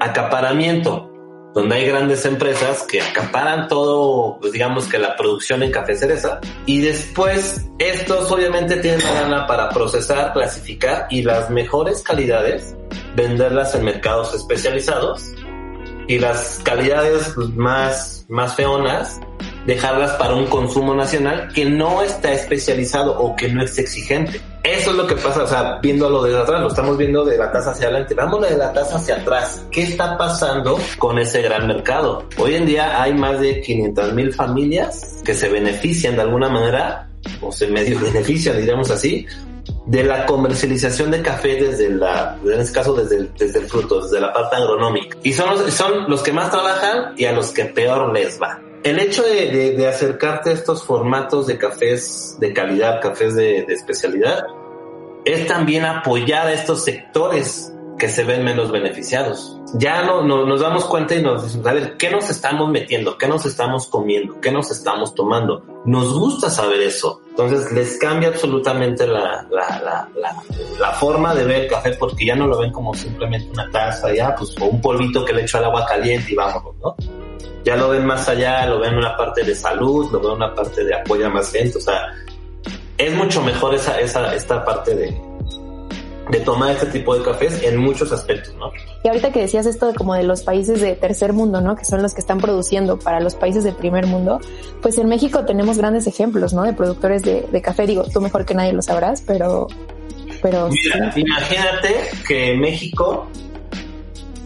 acaparamiento 0.00 1.10
donde 1.56 1.76
hay 1.76 1.86
grandes 1.86 2.26
empresas 2.26 2.82
que 2.82 3.00
acaparan 3.00 3.66
todo, 3.66 4.36
pues 4.38 4.52
digamos 4.52 4.88
que 4.88 4.98
la 4.98 5.16
producción 5.16 5.62
en 5.62 5.70
café 5.70 5.96
cereza, 5.96 6.38
y 6.66 6.82
después 6.82 7.64
estos 7.78 8.30
obviamente 8.30 8.76
tienen 8.76 9.02
la 9.02 9.22
gana 9.22 9.46
para 9.46 9.70
procesar, 9.70 10.34
clasificar 10.34 11.06
y 11.08 11.22
las 11.22 11.48
mejores 11.48 12.02
calidades 12.02 12.76
venderlas 13.14 13.74
en 13.74 13.86
mercados 13.86 14.34
especializados 14.34 15.32
y 16.06 16.18
las 16.18 16.60
calidades 16.62 17.32
pues, 17.34 17.48
más, 17.56 18.26
más 18.28 18.54
feonas 18.54 19.18
dejarlas 19.64 20.12
para 20.12 20.34
un 20.34 20.48
consumo 20.48 20.94
nacional 20.94 21.48
que 21.54 21.64
no 21.64 22.02
está 22.02 22.34
especializado 22.34 23.18
o 23.18 23.34
que 23.34 23.48
no 23.48 23.62
es 23.62 23.78
exigente. 23.78 24.42
Eso 24.66 24.90
es 24.90 24.96
lo 24.96 25.06
que 25.06 25.14
pasa, 25.14 25.44
o 25.44 25.46
sea, 25.46 25.78
viéndolo 25.80 26.24
desde 26.24 26.40
atrás, 26.40 26.60
lo 26.60 26.66
estamos 26.66 26.98
viendo 26.98 27.24
de 27.24 27.38
la 27.38 27.52
taza 27.52 27.70
hacia 27.70 27.86
adelante, 27.86 28.14
vámonos 28.14 28.50
de 28.50 28.56
la 28.56 28.72
taza 28.72 28.96
hacia 28.96 29.14
atrás. 29.14 29.64
¿Qué 29.70 29.84
está 29.84 30.18
pasando 30.18 30.76
con 30.98 31.20
ese 31.20 31.40
gran 31.40 31.68
mercado? 31.68 32.24
Hoy 32.36 32.56
en 32.56 32.66
día 32.66 33.00
hay 33.00 33.14
más 33.14 33.38
de 33.38 33.60
500 33.60 34.12
mil 34.12 34.34
familias 34.34 35.20
que 35.24 35.34
se 35.34 35.48
benefician 35.48 36.16
de 36.16 36.22
alguna 36.22 36.48
manera, 36.48 37.08
o 37.40 37.52
se 37.52 37.68
medio 37.68 38.00
benefician, 38.00 38.56
diríamos 38.56 38.90
así, 38.90 39.24
de 39.86 40.02
la 40.02 40.26
comercialización 40.26 41.12
de 41.12 41.22
café 41.22 41.62
desde 41.62 41.88
la, 41.88 42.36
en 42.44 42.60
este 42.60 42.74
caso 42.74 42.92
desde 42.92 43.18
el, 43.18 43.68
fruto, 43.68 44.02
desde 44.02 44.20
la 44.20 44.32
parte 44.32 44.56
agronómica. 44.56 45.16
Y 45.22 45.32
son 45.32 45.48
los, 46.08 46.22
que 46.24 46.32
más 46.32 46.50
trabajan 46.50 47.14
y 47.16 47.24
a 47.24 47.30
los 47.30 47.52
que 47.52 47.66
peor 47.66 48.12
les 48.12 48.42
va 48.42 48.60
el 48.86 49.00
hecho 49.00 49.24
de, 49.24 49.74
de, 49.76 49.88
acercarte 49.88 50.50
a 50.50 50.52
estos 50.52 50.84
formatos 50.84 51.48
de 51.48 51.58
cafés 51.58 52.36
de 52.38 52.52
calidad, 52.52 53.00
cafés 53.00 53.34
de, 53.34 53.64
especialidad, 53.68 54.44
es 55.26 55.46
también 55.48 55.84
apoyar 55.84 56.46
a 56.46 56.52
estos 56.52 56.84
sectores 56.84 57.72
que 57.98 58.08
se 58.08 58.22
ven 58.22 58.44
menos 58.44 58.70
beneficiados. 58.70 59.58
Ya 59.74 60.02
no, 60.02 60.22
no, 60.22 60.46
nos 60.46 60.60
damos 60.60 60.84
cuenta 60.84 61.16
y 61.16 61.22
nos 61.22 61.42
decimos, 61.42 61.66
a 61.66 61.72
ver, 61.72 61.96
¿qué 61.96 62.10
nos 62.10 62.30
estamos 62.30 62.70
metiendo? 62.70 63.18
¿Qué 63.18 63.26
nos 63.26 63.44
estamos 63.44 63.88
comiendo? 63.88 64.40
¿Qué 64.40 64.52
nos 64.52 64.70
estamos 64.70 65.14
tomando? 65.14 65.64
Nos 65.84 66.12
gusta 66.16 66.48
saber 66.48 66.80
eso. 66.82 67.22
Entonces 67.30 67.72
les 67.72 67.98
cambia 67.98 68.28
absolutamente 68.28 69.04
la, 69.06 69.46
la, 69.50 70.08
la, 70.14 70.42
la, 70.78 70.92
forma 70.92 71.34
de 71.34 71.44
ver 71.44 71.62
el 71.62 71.68
café 71.68 71.94
porque 71.94 72.26
ya 72.26 72.36
no 72.36 72.46
lo 72.46 72.58
ven 72.58 72.70
como 72.70 72.94
simplemente 72.94 73.50
una 73.50 73.68
taza, 73.70 74.14
ya, 74.14 74.34
pues, 74.36 74.54
o 74.60 74.66
un 74.66 74.80
polvito 74.80 75.24
que 75.24 75.32
le 75.32 75.42
echo 75.42 75.58
al 75.58 75.64
agua 75.64 75.84
caliente 75.86 76.32
y 76.32 76.36
vámonos, 76.36 76.76
¿no? 76.80 76.94
ya 77.66 77.74
lo 77.74 77.88
ven 77.88 78.06
más 78.06 78.28
allá, 78.28 78.64
lo 78.66 78.78
ven 78.78 78.94
una 78.94 79.16
parte 79.16 79.42
de 79.42 79.52
salud, 79.52 80.08
lo 80.12 80.20
ven 80.20 80.30
una 80.30 80.54
parte 80.54 80.84
de 80.84 80.94
apoyo 80.94 81.26
a 81.26 81.30
más 81.30 81.50
gente, 81.50 81.78
o 81.78 81.80
sea, 81.80 82.14
es 82.98 83.14
mucho 83.14 83.42
mejor 83.42 83.74
esa, 83.74 83.98
esa, 84.00 84.34
esta 84.34 84.64
parte 84.64 84.94
de, 84.94 85.20
de 86.30 86.40
tomar 86.40 86.72
este 86.72 86.86
tipo 86.86 87.16
de 87.16 87.22
cafés 87.22 87.62
en 87.62 87.76
muchos 87.76 88.10
aspectos, 88.12 88.54
¿no? 88.56 88.70
Y 89.04 89.08
ahorita 89.08 89.30
que 89.32 89.40
decías 89.40 89.66
esto 89.66 89.86
de 89.86 89.94
como 89.94 90.14
de 90.14 90.24
los 90.24 90.42
países 90.42 90.80
de 90.80 90.94
tercer 90.94 91.32
mundo, 91.32 91.60
¿no? 91.60 91.76
Que 91.76 91.84
son 91.84 92.02
los 92.02 92.14
que 92.14 92.20
están 92.20 92.38
produciendo 92.38 92.98
para 92.98 93.20
los 93.20 93.34
países 93.34 93.64
de 93.64 93.72
primer 93.72 94.06
mundo, 94.06 94.40
pues 94.82 94.98
en 94.98 95.08
México 95.08 95.44
tenemos 95.44 95.78
grandes 95.78 96.06
ejemplos, 96.06 96.52
¿no? 96.52 96.62
De 96.62 96.72
productores 96.72 97.22
de, 97.22 97.42
de 97.42 97.62
café, 97.62 97.86
digo, 97.86 98.04
tú 98.12 98.20
mejor 98.20 98.44
que 98.44 98.54
nadie 98.54 98.72
lo 98.72 98.82
sabrás, 98.82 99.22
pero... 99.26 99.68
pero 100.42 100.68
Mira, 100.68 101.12
sí. 101.12 101.20
imagínate 101.20 101.94
que 102.26 102.54
México 102.56 103.28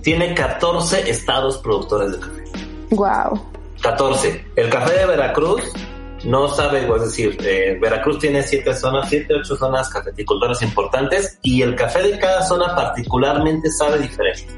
tiene 0.03 0.35
14 0.35 1.11
estados 1.11 1.59
productores 1.59 2.13
de 2.13 2.19
café. 2.19 2.45
Wow. 2.91 3.41
14. 3.83 4.45
El 4.57 4.69
café 4.69 4.99
de 4.99 5.07
Veracruz 5.07 5.63
no 6.25 6.49
sabe, 6.49 6.87
es 6.87 7.03
decir, 7.03 7.37
eh, 7.45 7.79
Veracruz 7.81 8.19
tiene 8.19 8.43
siete 8.43 8.75
zonas, 8.75 9.09
siete, 9.09 9.35
ocho 9.35 9.57
zonas 9.57 9.89
cafeticultoras 9.89 10.63
importantes 10.63 11.39
y 11.43 11.63
el 11.63 11.75
café 11.75 12.03
de 12.03 12.19
cada 12.19 12.43
zona 12.43 12.75
particularmente 12.75 13.71
sabe 13.71 13.99
diferente. 13.99 14.53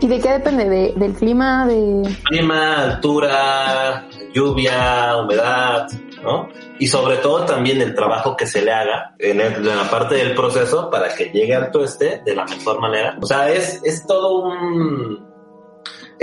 ¿Y 0.00 0.08
de 0.08 0.20
qué 0.20 0.32
depende? 0.32 0.68
¿De, 0.68 0.92
¿Del 0.96 1.14
clima? 1.14 1.66
De... 1.66 2.02
Clima, 2.24 2.82
altura, 2.82 4.06
lluvia, 4.34 5.16
humedad, 5.16 5.88
¿no? 6.22 6.48
Y 6.78 6.88
sobre 6.88 7.18
todo 7.18 7.44
también 7.44 7.80
el 7.80 7.94
trabajo 7.94 8.36
que 8.36 8.46
se 8.46 8.62
le 8.62 8.72
haga 8.72 9.14
en, 9.18 9.40
en, 9.40 9.64
la 9.64 9.88
parte 9.88 10.16
del 10.16 10.34
proceso 10.34 10.90
para 10.90 11.14
que 11.14 11.26
llegue 11.26 11.54
al 11.54 11.70
tueste 11.70 12.22
de 12.24 12.34
la 12.34 12.44
mejor 12.44 12.80
manera. 12.80 13.16
O 13.22 13.26
sea, 13.26 13.50
es, 13.50 13.80
es 13.84 14.04
todo 14.06 14.42
un, 14.42 15.33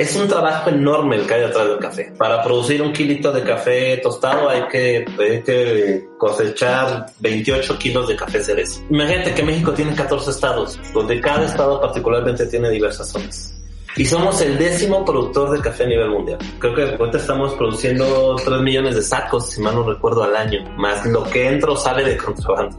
es 0.02 0.16
un 0.16 0.28
trabajo 0.28 0.70
enorme 0.70 1.18
el 1.18 1.28
que 1.28 1.36
hay 1.36 1.42
detrás 1.42 1.68
del 1.68 1.78
café. 1.78 2.12
Para 2.18 2.44
producir 2.44 2.82
un 2.82 2.92
kilito 2.92 3.32
de 3.32 3.44
café 3.44 3.98
tostado 3.98 4.50
hay 4.50 4.64
que, 4.68 5.06
hay 5.20 5.44
que 5.44 6.08
cosechar 6.18 7.06
28 7.20 7.78
kilos 7.78 8.08
de 8.08 8.16
café 8.16 8.44
cerezo. 8.44 8.82
Imagínate 8.90 9.34
que 9.36 9.44
México 9.44 9.72
tiene 9.74 9.94
14 9.94 10.32
estados, 10.32 10.80
donde 10.94 11.22
cada 11.22 11.46
estado 11.46 11.80
particularmente 11.80 12.48
tiene 12.48 12.72
diversas 12.72 13.10
zonas. 13.10 13.56
Y 13.96 14.06
somos 14.06 14.42
el 14.42 14.58
décimo 14.58 15.06
productor 15.06 15.52
de 15.52 15.62
café 15.62 15.84
a 15.84 15.88
nivel 15.88 16.10
mundial. 16.10 16.40
Creo 16.60 16.74
que 16.74 16.84
ahorita 16.96 17.18
estamos 17.18 17.54
produciendo 17.54 18.38
3 18.44 18.62
millones 18.62 18.96
de 18.96 19.02
sacos, 19.04 19.52
si 19.52 19.62
mal 19.62 19.76
no 19.76 19.84
recuerdo, 19.84 20.24
al 20.24 20.36
año, 20.36 20.64
más 20.78 21.06
lo 21.06 21.24
que 21.26 21.48
entra 21.48 21.72
o 21.72 21.76
sale 21.76 22.04
de 22.04 22.18
contrabando 22.18 22.76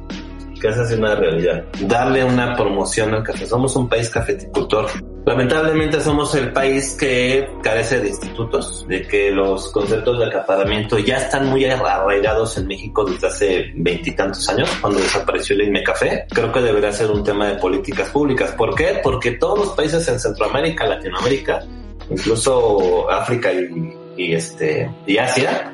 que 0.62 0.68
esa 0.68 0.84
es 0.84 0.92
una 0.92 1.16
realidad. 1.16 1.64
Darle 1.80 2.24
una 2.24 2.54
promoción 2.54 3.12
al 3.12 3.24
café. 3.24 3.44
Somos 3.44 3.74
un 3.74 3.88
país 3.88 4.08
cafeticultor. 4.08 4.86
Lamentablemente 5.26 6.00
somos 6.00 6.34
el 6.36 6.52
país 6.52 6.96
que 6.98 7.48
carece 7.62 8.00
de 8.00 8.08
institutos, 8.08 8.86
de 8.88 9.06
que 9.06 9.30
los 9.30 9.70
conceptos 9.72 10.18
de 10.20 10.26
acaparamiento 10.26 10.98
ya 10.98 11.16
están 11.16 11.46
muy 11.46 11.64
arraigados 11.64 12.56
en 12.58 12.66
México 12.68 13.04
desde 13.04 13.26
hace 13.26 13.72
veintitantos 13.74 14.48
años, 14.48 14.70
cuando 14.80 15.00
desapareció 15.00 15.56
el 15.56 15.62
INME 15.62 15.82
Café. 15.82 16.26
Creo 16.30 16.52
que 16.52 16.60
debería 16.60 16.92
ser 16.92 17.10
un 17.10 17.24
tema 17.24 17.48
de 17.48 17.56
políticas 17.56 18.08
públicas. 18.10 18.52
¿Por 18.52 18.74
qué? 18.74 19.00
Porque 19.02 19.32
todos 19.32 19.58
los 19.58 19.68
países 19.70 20.06
en 20.08 20.18
Centroamérica, 20.18 20.86
Latinoamérica, 20.86 21.64
incluso 22.08 23.10
África 23.10 23.52
y, 23.52 23.96
y 24.16 24.34
este, 24.34 24.90
y 25.06 25.18
Asia, 25.18 25.72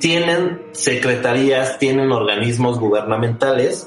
tienen 0.00 0.62
secretarías, 0.72 1.78
tienen 1.78 2.10
organismos 2.10 2.80
gubernamentales 2.80 3.84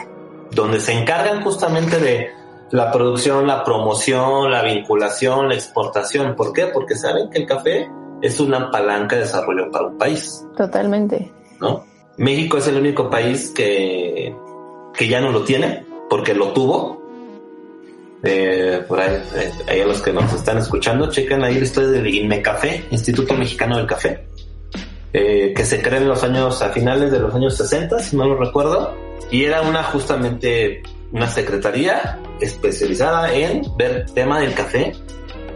donde 0.51 0.79
se 0.79 0.93
encargan 0.93 1.43
justamente 1.43 1.99
de 1.99 2.29
la 2.71 2.91
producción, 2.91 3.47
la 3.47 3.63
promoción, 3.63 4.51
la 4.51 4.63
vinculación, 4.63 5.49
la 5.49 5.55
exportación. 5.55 6.35
¿Por 6.35 6.53
qué? 6.53 6.67
Porque 6.67 6.95
saben 6.95 7.29
que 7.29 7.39
el 7.39 7.47
café 7.47 7.89
es 8.21 8.39
una 8.39 8.71
palanca 8.71 9.15
de 9.15 9.23
desarrollo 9.23 9.69
para 9.71 9.87
un 9.87 9.97
país. 9.97 10.45
Totalmente. 10.55 11.31
¿No? 11.59 11.85
México 12.17 12.57
es 12.57 12.67
el 12.67 12.77
único 12.77 13.09
país 13.09 13.51
que, 13.55 14.35
que 14.93 15.07
ya 15.07 15.19
no 15.19 15.31
lo 15.31 15.43
tiene, 15.43 15.85
porque 16.09 16.33
lo 16.33 16.53
tuvo. 16.53 17.01
Eh, 18.23 18.85
por 18.87 18.99
ahí, 18.99 19.21
eh, 19.35 19.51
ahí 19.67 19.81
a 19.81 19.85
los 19.85 20.01
que 20.01 20.13
nos 20.13 20.31
están 20.31 20.59
escuchando, 20.59 21.09
chequen 21.09 21.43
ahí 21.43 21.55
la 21.55 21.63
historia 21.63 21.89
del 21.89 22.07
INMECAFé, 22.07 22.85
Instituto 22.91 23.33
Mexicano 23.33 23.77
del 23.77 23.87
Café 23.87 24.32
eh, 25.13 25.53
que 25.55 25.63
se 25.63 25.81
creó 25.81 26.01
en 26.01 26.07
los 26.07 26.23
años, 26.23 26.61
a 26.61 26.69
finales 26.69 27.11
de 27.11 27.19
los 27.19 27.33
años 27.33 27.55
60, 27.55 27.99
si 27.99 28.17
no 28.17 28.25
lo 28.25 28.35
recuerdo, 28.35 28.95
y 29.29 29.43
era 29.43 29.61
una 29.61 29.83
justamente 29.83 30.81
una 31.11 31.27
secretaría 31.29 32.19
especializada 32.41 33.31
en 33.33 33.61
ver 33.77 34.05
tema 34.13 34.39
del 34.39 34.53
café. 34.53 34.93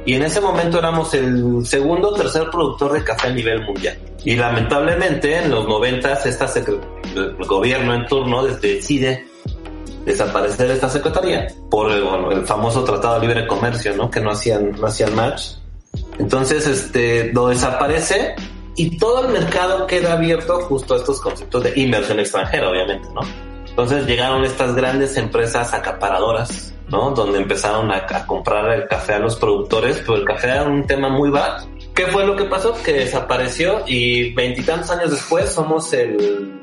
Y 0.05 0.13
en 0.13 0.23
ese 0.23 0.39
momento 0.39 0.77
éramos 0.79 1.13
el 1.15 1.65
segundo 1.65 2.09
o 2.09 2.13
tercer 2.13 2.49
productor 2.49 2.93
de 2.93 3.03
café 3.03 3.27
a 3.27 3.33
nivel 3.33 3.65
mundial. 3.65 3.97
Y 4.23 4.35
lamentablemente 4.35 5.37
en 5.37 5.51
los 5.51 5.67
90 5.67 6.13
esta 6.13 6.47
el 7.15 7.35
gobierno 7.45 7.93
en 7.93 8.05
turno 8.05 8.45
decide 8.45 9.27
desaparecer 10.05 10.71
esta 10.71 10.89
secretaría 10.89 11.47
por 11.69 11.91
el, 11.91 12.03
bueno, 12.03 12.31
el 12.31 12.45
famoso 12.45 12.83
Tratado 12.83 13.19
de 13.19 13.27
Libre 13.27 13.47
Comercio, 13.47 13.95
¿no? 13.97 14.09
Que 14.09 14.21
no 14.21 14.31
hacían, 14.31 14.71
no 14.71 14.87
hacían 14.87 15.13
match. 15.15 15.55
Entonces, 16.19 16.65
este, 16.67 17.33
lo 17.33 17.47
desaparece 17.47 18.35
y 18.77 18.97
todo 18.97 19.25
el 19.25 19.33
mercado 19.33 19.85
queda 19.87 20.13
abierto 20.13 20.61
justo 20.61 20.93
a 20.93 20.97
estos 20.97 21.19
conceptos 21.19 21.63
de 21.63 21.73
inversión 21.75 22.19
extranjera, 22.19 22.69
obviamente, 22.69 23.09
¿no? 23.13 23.21
Entonces 23.67 24.05
llegaron 24.05 24.43
estas 24.45 24.73
grandes 24.75 25.17
empresas 25.17 25.73
acaparadoras, 25.73 26.73
¿no? 26.87 27.11
Donde 27.11 27.39
empezaron 27.39 27.91
a, 27.91 28.05
a 28.09 28.25
comprar 28.25 28.71
el 28.71 28.87
café 28.87 29.15
a 29.15 29.19
los 29.19 29.35
productores, 29.35 29.97
pero 30.05 30.15
el 30.15 30.25
café 30.25 30.47
era 30.47 30.63
un 30.63 30.87
tema 30.87 31.09
muy 31.09 31.29
barato. 31.29 31.67
¿Qué 31.93 32.05
fue 32.07 32.25
lo 32.25 32.35
que 32.35 32.45
pasó? 32.45 32.75
Que 32.83 32.93
desapareció 32.93 33.83
y 33.87 34.33
veintitantos 34.33 34.91
años 34.91 35.11
después 35.11 35.49
somos 35.51 35.91
el 35.93 36.61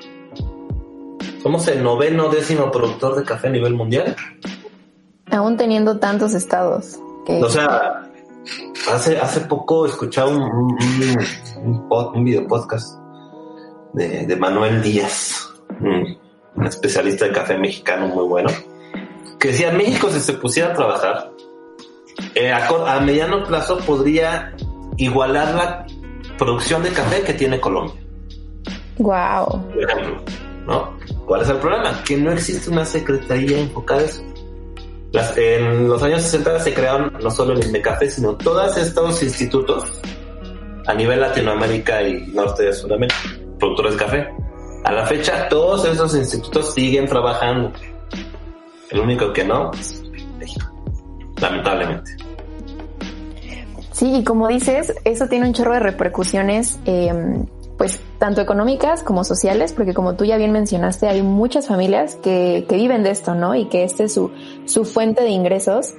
somos 1.42 1.68
el 1.68 1.82
noveno 1.82 2.28
décimo 2.28 2.70
productor 2.70 3.16
de 3.16 3.24
café 3.24 3.48
a 3.48 3.50
nivel 3.50 3.74
mundial. 3.74 4.16
Aún 5.30 5.56
teniendo 5.56 5.98
tantos 5.98 6.32
estados. 6.34 6.98
Que... 7.26 7.42
O 7.42 7.50
sea, 7.50 8.08
Hace, 8.92 9.18
hace 9.18 9.40
poco 9.40 9.86
escuchaba 9.86 10.28
un, 10.28 10.42
un, 10.42 11.18
un, 11.56 11.88
un 12.14 12.24
video 12.24 12.46
podcast 12.46 12.98
de, 13.94 14.26
de, 14.26 14.36
Manuel 14.36 14.82
Díaz, 14.82 15.50
un, 15.80 16.18
especialista 16.64 17.24
de 17.24 17.32
café 17.32 17.56
mexicano 17.56 18.08
muy 18.08 18.24
bueno, 18.24 18.50
que 19.38 19.48
decía, 19.48 19.72
México 19.72 20.10
si 20.10 20.20
se 20.20 20.34
pusiera 20.34 20.70
a 20.70 20.74
trabajar, 20.74 21.32
eh, 22.34 22.52
a, 22.52 22.66
a 22.68 23.00
mediano 23.00 23.44
plazo 23.44 23.78
podría 23.78 24.54
igualar 24.96 25.54
la 25.54 25.86
producción 26.36 26.82
de 26.82 26.90
café 26.90 27.22
que 27.22 27.32
tiene 27.34 27.60
Colombia. 27.60 28.00
Wow. 28.98 29.62
Por 29.72 29.82
ejemplo, 29.82 30.22
¿no? 30.66 30.96
¿Cuál 31.26 31.42
es 31.42 31.48
el 31.48 31.56
problema? 31.56 32.02
Que 32.04 32.16
no 32.16 32.32
existe 32.32 32.70
una 32.70 32.84
secretaría 32.84 33.58
enfocada 33.60 34.00
a 34.00 34.04
eso. 34.04 34.22
Las, 35.14 35.38
en 35.38 35.88
los 35.88 36.02
años 36.02 36.22
60 36.22 36.58
se 36.58 36.74
crearon 36.74 37.12
no 37.22 37.30
solo 37.30 37.52
el 37.52 37.64
INDECAFE, 37.64 38.10
sino 38.10 38.34
todos 38.34 38.76
estos 38.76 39.22
institutos 39.22 39.84
a 40.88 40.92
nivel 40.92 41.20
Latinoamérica 41.20 42.02
y 42.02 42.26
norte 42.32 42.64
de 42.64 42.72
Sudamérica, 42.72 43.14
productores 43.60 43.92
de 43.92 43.98
café. 43.98 44.28
A 44.82 44.90
la 44.90 45.06
fecha, 45.06 45.48
todos 45.48 45.84
esos 45.84 46.16
institutos 46.16 46.74
siguen 46.74 47.06
trabajando. 47.06 47.72
El 48.90 48.98
único 48.98 49.32
que 49.32 49.44
no 49.44 49.70
es 49.74 50.02
México, 50.36 50.66
lamentablemente. 51.40 52.16
Sí, 53.92 54.16
y 54.16 54.24
como 54.24 54.48
dices, 54.48 54.92
eso 55.04 55.28
tiene 55.28 55.46
un 55.46 55.54
chorro 55.54 55.74
de 55.74 55.80
repercusiones 55.80 56.80
eh, 56.86 57.12
pues 57.78 58.00
tanto 58.24 58.40
económicas 58.40 59.02
como 59.02 59.22
sociales, 59.22 59.74
porque 59.74 59.92
como 59.92 60.14
tú 60.14 60.24
ya 60.24 60.38
bien 60.38 60.50
mencionaste, 60.50 61.08
hay 61.08 61.20
muchas 61.20 61.66
familias 61.66 62.14
que, 62.14 62.64
que 62.66 62.76
viven 62.76 63.02
de 63.02 63.10
esto, 63.10 63.34
¿no? 63.34 63.54
Y 63.54 63.66
que 63.66 63.84
este 63.84 64.04
es 64.04 64.14
su, 64.14 64.30
su 64.64 64.86
fuente 64.86 65.24
de 65.24 65.28
ingresos. 65.28 65.92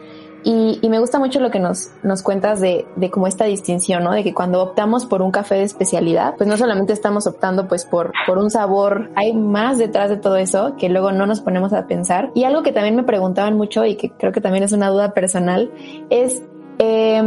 Y, 0.44 0.80
me 0.90 0.98
gusta 0.98 1.20
mucho 1.20 1.40
lo 1.40 1.52
que 1.52 1.60
nos, 1.60 1.92
nos 2.02 2.24
cuentas 2.24 2.60
de, 2.62 2.88
de 2.96 3.12
como 3.12 3.28
esta 3.28 3.46
distinción, 3.46 4.04
¿no? 4.04 4.12
De 4.12 4.24
que 4.24 4.34
cuando 4.34 4.64
optamos 4.64 5.06
por 5.06 5.22
un 5.22 5.30
café 5.30 5.54
de 5.54 5.66
especialidad, 5.66 6.34
pues 6.36 6.50
no 6.50 6.58
solamente 6.58 6.94
estamos 6.94 7.28
optando 7.28 7.68
pues 7.68 7.86
por, 7.86 8.12
por 8.26 8.40
un 8.40 8.50
sabor, 8.50 9.12
hay 9.16 9.34
más 9.34 9.78
detrás 9.78 10.10
de 10.10 10.18
todo 10.18 10.38
eso 10.38 10.76
que 10.80 10.90
luego 10.90 11.12
no 11.12 11.28
nos 11.28 11.42
ponemos 11.42 11.74
a 11.74 11.86
pensar. 11.86 12.32
Y 12.34 12.46
algo 12.46 12.64
que 12.64 12.72
también 12.72 12.96
me 12.96 13.04
preguntaban 13.04 13.56
mucho 13.56 13.86
y 13.86 13.98
que 13.98 14.10
creo 14.10 14.32
que 14.32 14.42
también 14.42 14.64
es 14.64 14.72
una 14.72 14.90
duda 14.90 15.14
personal 15.14 15.72
es 16.10 16.42
eh, 16.80 17.22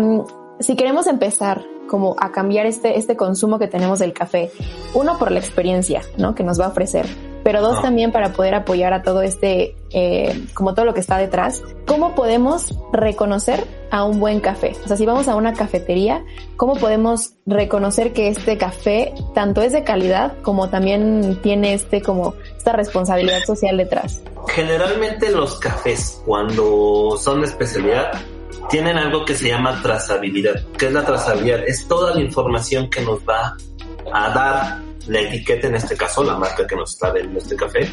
si 0.61 0.77
queremos 0.77 1.07
empezar 1.07 1.65
como 1.89 2.15
a 2.21 2.31
cambiar 2.31 2.67
este, 2.67 2.99
este 2.99 3.17
consumo 3.17 3.59
que 3.59 3.67
tenemos 3.67 3.99
del 3.99 4.13
café. 4.13 4.53
Uno, 4.95 5.19
por 5.19 5.33
la 5.33 5.41
experiencia, 5.41 6.03
¿no? 6.17 6.35
Que 6.37 6.45
nos 6.45 6.61
va 6.61 6.67
a 6.67 6.69
ofrecer. 6.69 7.07
Pero 7.43 7.63
dos, 7.63 7.81
también 7.81 8.13
para 8.13 8.33
poder 8.33 8.55
apoyar 8.55 8.93
a 8.93 9.03
todo 9.03 9.23
este, 9.23 9.75
eh, 9.91 10.47
como 10.55 10.75
todo 10.75 10.85
lo 10.85 10.93
que 10.93 11.01
está 11.01 11.17
detrás. 11.17 11.63
¿Cómo 11.87 12.15
podemos 12.15 12.79
reconocer 12.93 13.65
a 13.91 14.05
un 14.05 14.21
buen 14.21 14.41
café? 14.41 14.77
O 14.85 14.89
sea, 14.89 14.97
si 14.99 15.07
vamos 15.07 15.29
a 15.29 15.35
una 15.35 15.55
cafetería, 15.55 16.23
¿cómo 16.57 16.75
podemos 16.75 17.33
reconocer 17.47 18.13
que 18.13 18.29
este 18.29 18.59
café 18.59 19.15
tanto 19.35 19.63
es 19.63 19.73
de 19.73 19.83
calidad 19.83 20.35
como 20.43 20.69
también 20.69 21.41
tiene 21.43 21.73
este, 21.73 22.03
como, 22.03 22.35
esta 22.57 22.73
responsabilidad 22.73 23.41
social 23.47 23.79
detrás? 23.79 24.21
Generalmente 24.49 25.31
los 25.31 25.59
cafés, 25.59 26.21
cuando 26.27 27.17
son 27.17 27.41
de 27.41 27.47
especialidad, 27.47 28.13
tienen 28.69 28.97
algo 28.97 29.25
que 29.25 29.35
se 29.35 29.49
llama 29.49 29.81
trazabilidad. 29.83 30.63
¿Qué 30.77 30.87
es 30.87 30.93
la 30.93 31.05
trazabilidad? 31.05 31.67
Es 31.67 31.87
toda 31.89 32.15
la 32.15 32.21
información 32.21 32.89
que 32.91 33.01
nos 33.01 33.21
va 33.21 33.57
a 34.13 34.31
dar 34.31 34.83
la 35.07 35.21
etiqueta, 35.21 35.69
en 35.69 35.77
este 35.77 35.97
caso 35.97 36.23
la 36.23 36.37
marca 36.37 36.67
que 36.67 36.77
nos 36.77 36.93
está 36.93 37.11
vendiendo 37.13 37.41
este 37.41 37.57
café, 37.57 37.89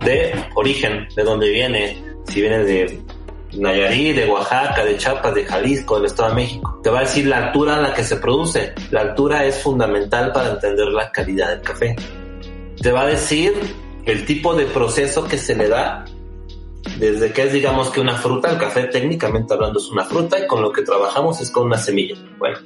de 0.00 0.44
origen, 0.54 1.06
de 1.14 1.22
dónde 1.22 1.50
viene, 1.50 2.02
si 2.26 2.40
viene 2.40 2.58
de 2.64 3.00
Nayarit, 3.54 4.16
de 4.16 4.28
Oaxaca, 4.28 4.84
de 4.84 4.96
Chiapas, 4.96 5.34
de 5.34 5.44
Jalisco, 5.44 5.96
del 5.96 6.06
Estado 6.06 6.30
de 6.30 6.34
México. 6.34 6.80
Te 6.82 6.90
va 6.90 7.00
a 7.00 7.02
decir 7.02 7.26
la 7.26 7.46
altura 7.46 7.76
a 7.76 7.80
la 7.80 7.94
que 7.94 8.04
se 8.04 8.16
produce. 8.16 8.74
La 8.90 9.02
altura 9.02 9.44
es 9.44 9.62
fundamental 9.62 10.32
para 10.32 10.50
entender 10.50 10.88
la 10.88 11.10
calidad 11.12 11.50
del 11.50 11.62
café. 11.62 11.96
Te 12.80 12.92
va 12.92 13.02
a 13.02 13.06
decir 13.06 13.54
el 14.04 14.26
tipo 14.26 14.54
de 14.54 14.66
proceso 14.66 15.24
que 15.24 15.38
se 15.38 15.54
le 15.54 15.68
da 15.68 16.04
desde 16.98 17.32
que 17.32 17.42
es 17.42 17.52
digamos 17.52 17.90
que 17.90 18.00
una 18.00 18.14
fruta, 18.14 18.50
el 18.50 18.58
café 18.58 18.84
técnicamente 18.84 19.54
hablando 19.54 19.78
es 19.78 19.88
una 19.90 20.04
fruta 20.04 20.38
y 20.38 20.46
con 20.46 20.62
lo 20.62 20.72
que 20.72 20.82
trabajamos 20.82 21.40
es 21.40 21.50
con 21.50 21.66
una 21.66 21.78
semilla. 21.78 22.16
Bueno, 22.38 22.58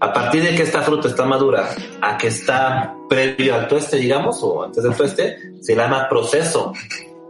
a 0.00 0.12
partir 0.12 0.42
de 0.42 0.54
que 0.54 0.62
esta 0.62 0.82
fruta 0.82 1.08
está 1.08 1.24
madura 1.24 1.70
a 2.00 2.16
que 2.16 2.28
está 2.28 2.94
previo 3.08 3.54
al 3.54 3.68
tueste, 3.68 3.96
digamos, 3.96 4.42
o 4.42 4.64
antes 4.64 4.82
del 4.82 4.94
tueste, 4.94 5.36
se 5.60 5.74
llama 5.74 6.08
proceso. 6.08 6.72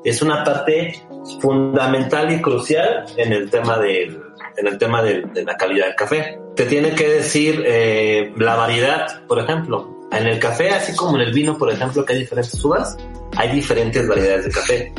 Es 0.05 0.23
una 0.23 0.45
parte 0.45 1.03
fundamental 1.41 2.33
y 2.33 2.41
crucial 2.41 3.07
en 3.17 3.33
el 3.33 3.51
tema 3.51 3.79
del 3.79 4.21
en 4.57 4.67
el 4.67 4.77
tema 4.77 5.03
de, 5.03 5.23
de 5.23 5.45
la 5.45 5.57
calidad 5.57 5.87
del 5.87 5.95
café. 5.95 6.39
Te 6.57 6.65
tiene 6.67 6.95
que 6.95 7.09
decir 7.09 7.63
eh, 7.65 8.33
la 8.37 8.57
variedad, 8.57 9.25
por 9.27 9.39
ejemplo. 9.39 9.97
En 10.11 10.27
el 10.27 10.39
café, 10.39 10.71
así 10.71 10.97
como 10.97 11.17
en 11.17 11.23
el 11.23 11.33
vino, 11.33 11.57
por 11.57 11.71
ejemplo, 11.71 12.05
que 12.05 12.15
hay 12.15 12.19
diferentes 12.21 12.65
uvas, 12.65 12.97
hay 13.37 13.51
diferentes 13.51 14.09
variedades 14.09 14.47
de 14.47 14.51
café. 14.51 14.93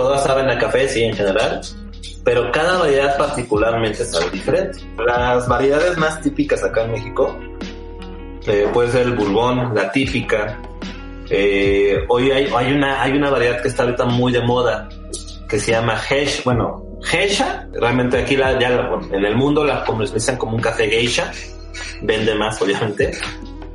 Todas 0.00 0.24
saben 0.24 0.48
a 0.48 0.56
café, 0.56 0.88
sí, 0.88 1.04
en 1.04 1.12
general, 1.12 1.60
pero 2.24 2.50
cada 2.50 2.78
variedad 2.78 3.18
particularmente 3.18 4.02
sabe 4.02 4.30
diferente. 4.30 4.78
Las 4.96 5.46
variedades 5.46 5.98
más 5.98 6.22
típicas 6.22 6.64
acá 6.64 6.84
en 6.84 6.92
México 6.92 7.38
eh, 8.46 8.66
puede 8.72 8.92
ser 8.92 9.02
el 9.02 9.12
bourbon, 9.12 9.74
la 9.74 9.92
típica. 9.92 10.58
Eh, 11.28 11.98
hoy 12.08 12.30
hay, 12.30 12.50
hay, 12.56 12.72
una, 12.72 13.02
hay 13.02 13.12
una 13.12 13.28
variedad 13.28 13.60
que 13.60 13.68
está 13.68 13.82
ahorita 13.82 14.06
muy 14.06 14.32
de 14.32 14.40
moda 14.40 14.88
que 15.46 15.58
se 15.58 15.72
llama 15.72 16.00
Hesh, 16.08 16.44
bueno, 16.44 16.82
Geisha, 17.02 17.68
realmente 17.74 18.22
aquí 18.22 18.38
la, 18.38 18.58
ya 18.58 18.70
en 19.12 19.22
el 19.22 19.36
mundo 19.36 19.66
la 19.66 19.84
comercializan 19.84 20.38
como 20.38 20.56
un 20.56 20.62
café 20.62 20.88
geisha, 20.88 21.30
vende 22.00 22.34
más 22.36 22.60
obviamente. 22.62 23.10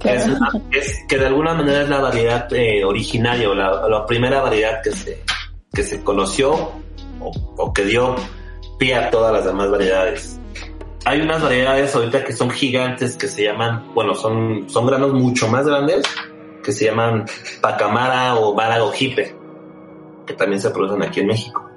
Es, 0.04 1.06
que 1.08 1.20
de 1.20 1.28
alguna 1.28 1.54
manera 1.54 1.84
es 1.84 1.90
la 1.90 2.00
variedad 2.00 2.52
eh, 2.52 2.84
originaria 2.84 3.48
o 3.48 3.54
la, 3.54 3.88
la, 3.88 4.06
primera 4.06 4.42
variedad 4.42 4.82
que 4.84 4.92
se, 4.92 5.20
que 5.76 5.84
se 5.84 6.04
conoció 6.04 6.72
o, 7.20 7.74
que 7.74 7.86
dio 7.86 8.16
pie 8.80 8.96
a 8.96 9.12
todas 9.12 9.32
las 9.32 9.46
demás 9.46 9.70
variedades. 9.70 10.40
Hay 11.06 11.22
unas 11.22 11.44
variedades 11.44 11.96
ahorita 11.96 12.24
que 12.24 12.34
son 12.34 12.50
gigantes 12.50 13.16
que 13.16 13.28
se 13.28 13.44
llaman, 13.44 13.94
bueno, 13.94 14.16
son, 14.16 14.68
son 14.68 14.88
granos 14.88 15.14
mucho 15.14 15.48
más 15.48 15.68
grandes 15.68 16.04
que 16.64 16.72
se 16.72 16.86
llaman 16.86 17.26
Pacamara 17.62 18.36
o 18.36 18.56
Bárago 18.56 18.92
Jipe, 18.92 19.36
que 20.26 20.34
también 20.34 20.60
se 20.60 20.72
producen 20.72 21.04
aquí 21.04 21.20
en 21.20 21.28
México. 21.28 21.70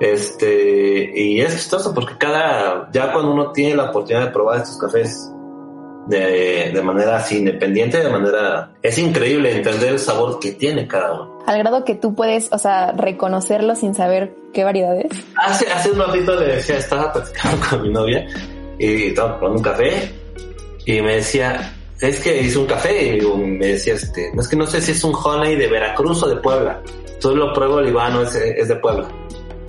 Este, 0.00 1.12
y 1.14 1.42
es 1.42 1.54
chistoso 1.54 1.92
porque 1.92 2.16
cada, 2.16 2.90
ya 2.90 3.12
cuando 3.12 3.32
uno 3.32 3.52
tiene 3.52 3.76
la 3.76 3.90
oportunidad 3.90 4.26
de 4.26 4.32
probar 4.32 4.62
estos 4.62 4.78
cafés 4.78 5.30
de, 6.10 6.72
de, 6.74 6.82
manera 6.82 7.16
así 7.16 7.38
independiente, 7.38 8.02
de 8.02 8.10
manera, 8.10 8.72
es 8.82 8.98
increíble 8.98 9.56
entender 9.56 9.92
el 9.92 9.98
sabor 9.98 10.38
que 10.38 10.52
tiene 10.52 10.86
cada 10.86 11.12
uno. 11.12 11.38
Al 11.46 11.58
grado 11.58 11.84
que 11.84 11.94
tú 11.94 12.14
puedes, 12.14 12.52
o 12.52 12.58
sea, 12.58 12.92
reconocerlo 12.92 13.74
sin 13.76 13.94
saber 13.94 14.34
qué 14.52 14.64
variedad 14.64 14.96
es. 14.98 15.10
Hace, 15.36 15.70
hace 15.70 15.92
un 15.92 15.98
ratito 15.98 16.34
le 16.34 16.56
decía, 16.56 16.76
estaba 16.76 17.12
platicando 17.12 17.66
con 17.70 17.82
mi 17.82 17.90
novia 17.90 18.26
y 18.78 19.08
estaba 19.08 19.38
tomando 19.38 19.58
un 19.58 19.62
café 19.62 20.12
y 20.84 21.00
me 21.00 21.16
decía, 21.16 21.74
es 22.00 22.20
que 22.20 22.42
hice 22.42 22.58
un 22.58 22.66
café 22.66 23.16
y 23.16 23.26
me 23.26 23.66
decía, 23.66 23.94
este, 23.94 24.30
es 24.36 24.48
que 24.48 24.56
no 24.56 24.66
sé 24.66 24.80
si 24.80 24.92
es 24.92 25.04
un 25.04 25.14
honey 25.14 25.56
de 25.56 25.68
Veracruz 25.68 26.22
o 26.24 26.28
de 26.28 26.36
Puebla. 26.36 26.80
Entonces 27.06 27.38
lo 27.38 27.52
pruebo, 27.52 27.80
el 27.80 27.88
Ivano 27.88 28.22
es, 28.22 28.34
es 28.34 28.68
de 28.68 28.76
Puebla 28.76 29.08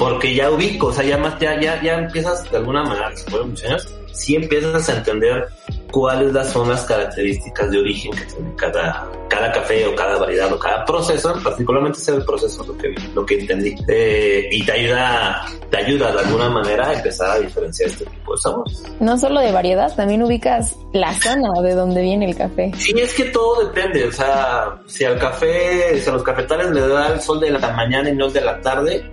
porque 0.01 0.34
ya 0.34 0.50
ubico, 0.50 0.88
o 0.88 0.91
sea, 0.91 1.03
ya 1.03 1.15
más, 1.15 1.39
ya, 1.39 1.62
ya, 1.62 1.79
ya 1.79 1.93
empiezas 1.93 2.50
de 2.50 2.58
alguna 2.58 2.81
manera, 2.81 3.12
después 3.12 3.36
de 3.36 3.50
muchos 3.50 3.65
años, 3.70 3.88
sí 4.12 4.36
empiezas 4.36 4.89
a 4.89 4.98
entender 4.98 5.48
cuáles 5.91 6.48
son 6.48 6.70
las 6.70 6.86
características 6.86 7.70
de 7.70 7.77
origen 7.77 8.12
que 8.13 8.24
tiene 8.24 8.55
cada, 8.55 9.08
cada 9.29 9.51
café 9.51 9.86
o 9.86 9.93
cada 9.93 10.17
variedad 10.17 10.51
o 10.51 10.58
cada 10.58 10.84
proceso, 10.86 11.39
particularmente 11.43 12.00
es 12.00 12.08
el 12.08 12.25
proceso 12.25 12.65
lo 12.65 12.75
que, 12.79 12.96
lo 13.13 13.24
que 13.24 13.41
entendí. 13.41 13.75
Eh, 13.89 14.50
y 14.51 14.65
te 14.65 14.72
ayuda, 14.72 15.46
te 15.70 15.77
ayuda 15.77 16.12
de 16.12 16.20
alguna 16.22 16.50
manera 16.50 16.89
a 16.89 16.93
empezar 16.96 17.38
a 17.38 17.39
diferenciar 17.39 17.89
este 17.89 18.05
tipo 18.05 18.34
de 18.34 18.41
sabores. 18.41 18.84
No 19.00 19.20
solo 19.20 19.39
de 19.39 19.51
variedad, 19.51 19.96
también 19.96 20.24
ubicas 20.24 20.77
la 20.93 21.13
zona 21.13 21.62
de 21.62 21.75
donde 21.75 22.01
viene 22.01 22.25
el 22.25 22.36
café. 22.36 22.72
Sí, 22.75 22.91
es 22.98 23.13
que 23.13 23.25
todo 23.25 23.67
depende, 23.67 24.08
o 24.08 24.12
sea, 24.12 24.81
si 24.88 25.05
al 25.05 25.20
café, 25.20 26.01
si 26.01 26.10
a 26.10 26.13
los 26.13 26.24
cafetales 26.24 26.72
le 26.72 26.88
da 26.88 27.10
el 27.13 27.22
sol 27.22 27.39
de 27.39 27.51
la 27.51 27.72
mañana 27.74 28.10
y 28.10 28.15
no 28.15 28.25
el 28.25 28.34
de 28.34 28.41
la 28.41 28.60
tarde, 28.62 29.05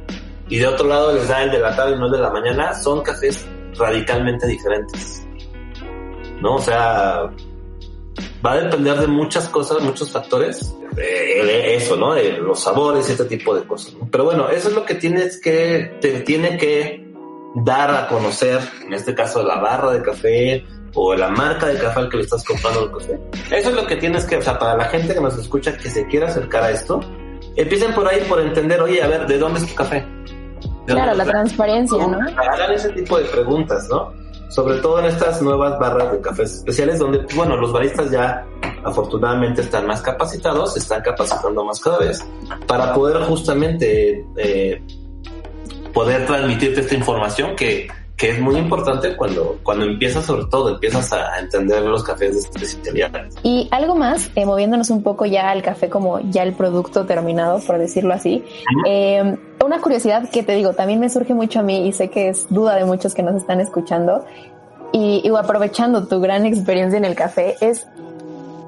y 0.48 0.58
de 0.58 0.66
otro 0.66 0.88
lado 0.88 1.12
les 1.12 1.28
da 1.28 1.42
el 1.42 1.50
de 1.50 1.58
la 1.58 1.74
tarde 1.76 1.94
y 1.94 1.98
no 1.98 2.06
el 2.06 2.12
de 2.12 2.18
la 2.18 2.30
mañana, 2.30 2.74
son 2.74 3.02
cafés 3.02 3.46
radicalmente 3.76 4.46
diferentes. 4.46 5.26
¿No? 6.40 6.56
O 6.56 6.60
sea, 6.60 7.30
va 8.44 8.52
a 8.52 8.60
depender 8.60 8.98
de 8.98 9.06
muchas 9.06 9.48
cosas, 9.48 9.82
muchos 9.82 10.10
factores, 10.10 10.74
de 10.94 11.74
eso, 11.76 11.96
¿no? 11.96 12.14
De 12.14 12.32
los 12.38 12.60
sabores 12.60 13.08
este 13.08 13.24
tipo 13.24 13.54
de 13.54 13.64
cosas. 13.66 13.94
¿no? 13.94 14.08
Pero 14.10 14.24
bueno, 14.24 14.48
eso 14.48 14.68
es 14.68 14.74
lo 14.74 14.84
que 14.84 14.94
tienes 14.94 15.40
que, 15.40 15.96
te 16.00 16.20
tiene 16.20 16.56
que 16.56 17.06
dar 17.54 17.90
a 17.90 18.08
conocer, 18.08 18.60
en 18.84 18.94
este 18.94 19.14
caso 19.14 19.42
la 19.42 19.58
barra 19.58 19.92
de 19.92 20.02
café 20.02 20.64
o 20.94 21.14
la 21.14 21.28
marca 21.28 21.66
de 21.66 21.78
café 21.78 22.00
al 22.00 22.08
que 22.08 22.18
le 22.18 22.22
estás 22.24 22.44
comprando 22.44 22.84
el 22.84 22.92
café. 22.92 23.20
Eso 23.56 23.70
es 23.70 23.76
lo 23.76 23.86
que 23.86 23.96
tienes 23.96 24.24
que, 24.24 24.36
o 24.36 24.42
sea, 24.42 24.58
para 24.58 24.76
la 24.76 24.84
gente 24.86 25.14
que 25.14 25.20
nos 25.20 25.36
escucha 25.38 25.76
que 25.76 25.90
se 25.90 26.06
quiera 26.06 26.28
acercar 26.28 26.64
a 26.64 26.70
esto, 26.70 27.00
empiecen 27.56 27.94
por 27.94 28.08
ahí 28.08 28.24
por 28.28 28.40
entender, 28.40 28.80
oye, 28.80 29.02
a 29.02 29.08
ver, 29.08 29.26
¿de 29.26 29.38
dónde 29.38 29.60
es 29.60 29.66
tu 29.66 29.74
café? 29.74 30.04
Claro, 30.94 31.14
la 31.14 31.24
transparencia, 31.24 32.06
¿no? 32.06 32.18
Hagan 32.18 32.72
ese 32.72 32.90
tipo 32.90 33.18
de 33.18 33.24
preguntas, 33.26 33.86
¿no? 33.90 34.12
Sobre 34.48 34.76
todo 34.76 34.98
en 35.00 35.06
estas 35.06 35.42
nuevas 35.42 35.78
barras 35.78 36.10
de 36.12 36.20
cafés 36.20 36.54
especiales 36.54 36.98
donde, 36.98 37.26
bueno, 37.34 37.56
los 37.56 37.72
baristas 37.72 38.10
ya 38.10 38.46
afortunadamente 38.84 39.60
están 39.60 39.86
más 39.86 40.00
capacitados, 40.00 40.72
se 40.72 40.78
están 40.78 41.02
capacitando 41.02 41.64
más 41.64 41.80
cada 41.80 41.98
vez 41.98 42.26
para 42.66 42.94
poder 42.94 43.22
justamente 43.24 44.24
eh, 44.36 44.82
poder 45.92 46.26
transmitirte 46.26 46.80
esta 46.80 46.94
información 46.94 47.54
que 47.56 47.88
que 48.18 48.30
es 48.30 48.40
muy 48.40 48.56
importante 48.56 49.16
cuando, 49.16 49.60
cuando 49.62 49.84
empiezas, 49.84 50.24
sobre 50.26 50.44
todo, 50.46 50.74
empiezas 50.74 51.12
a 51.12 51.38
entender 51.38 51.80
los 51.82 52.02
cafés 52.02 52.32
de 52.32 52.40
especialidad. 52.40 53.12
Y 53.44 53.68
algo 53.70 53.94
más, 53.94 54.28
eh, 54.34 54.44
moviéndonos 54.44 54.90
un 54.90 55.04
poco 55.04 55.24
ya 55.24 55.50
al 55.50 55.62
café 55.62 55.88
como 55.88 56.18
ya 56.28 56.42
el 56.42 56.52
producto 56.52 57.06
terminado, 57.06 57.60
por 57.60 57.78
decirlo 57.78 58.12
así. 58.12 58.42
Eh, 58.86 59.36
una 59.64 59.80
curiosidad 59.80 60.28
que 60.30 60.42
te 60.42 60.56
digo, 60.56 60.72
también 60.72 60.98
me 60.98 61.08
surge 61.08 61.32
mucho 61.32 61.60
a 61.60 61.62
mí 61.62 61.86
y 61.86 61.92
sé 61.92 62.10
que 62.10 62.30
es 62.30 62.48
duda 62.50 62.74
de 62.74 62.84
muchos 62.84 63.14
que 63.14 63.22
nos 63.22 63.36
están 63.36 63.60
escuchando. 63.60 64.24
Y, 64.92 65.22
y 65.24 65.28
aprovechando 65.36 66.08
tu 66.08 66.20
gran 66.20 66.44
experiencia 66.44 66.98
en 66.98 67.04
el 67.04 67.14
café, 67.14 67.54
es 67.60 67.86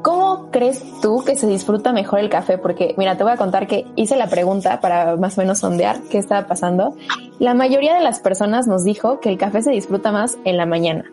¿Cómo 0.03 0.51
crees 0.51 0.83
tú 1.03 1.23
que 1.27 1.37
se 1.37 1.47
disfruta 1.47 1.93
mejor 1.93 2.21
el 2.21 2.31
café? 2.31 2.57
Porque, 2.57 2.95
mira, 2.97 3.19
te 3.19 3.23
voy 3.23 3.33
a 3.33 3.37
contar 3.37 3.67
que 3.67 3.85
hice 3.97 4.17
la 4.17 4.29
pregunta 4.29 4.81
para 4.81 5.17
más 5.17 5.37
o 5.37 5.43
menos 5.43 5.59
sondear 5.59 6.01
qué 6.11 6.17
estaba 6.17 6.47
pasando. 6.47 6.97
La 7.41 7.55
mayoría 7.55 7.95
de 7.95 8.03
las 8.03 8.21
personas 8.21 8.67
nos 8.67 8.85
dijo 8.85 9.19
que 9.19 9.31
el 9.31 9.39
café 9.39 9.63
se 9.63 9.71
disfruta 9.71 10.13
más 10.13 10.37
en 10.45 10.59
la 10.59 10.67
mañana, 10.67 11.11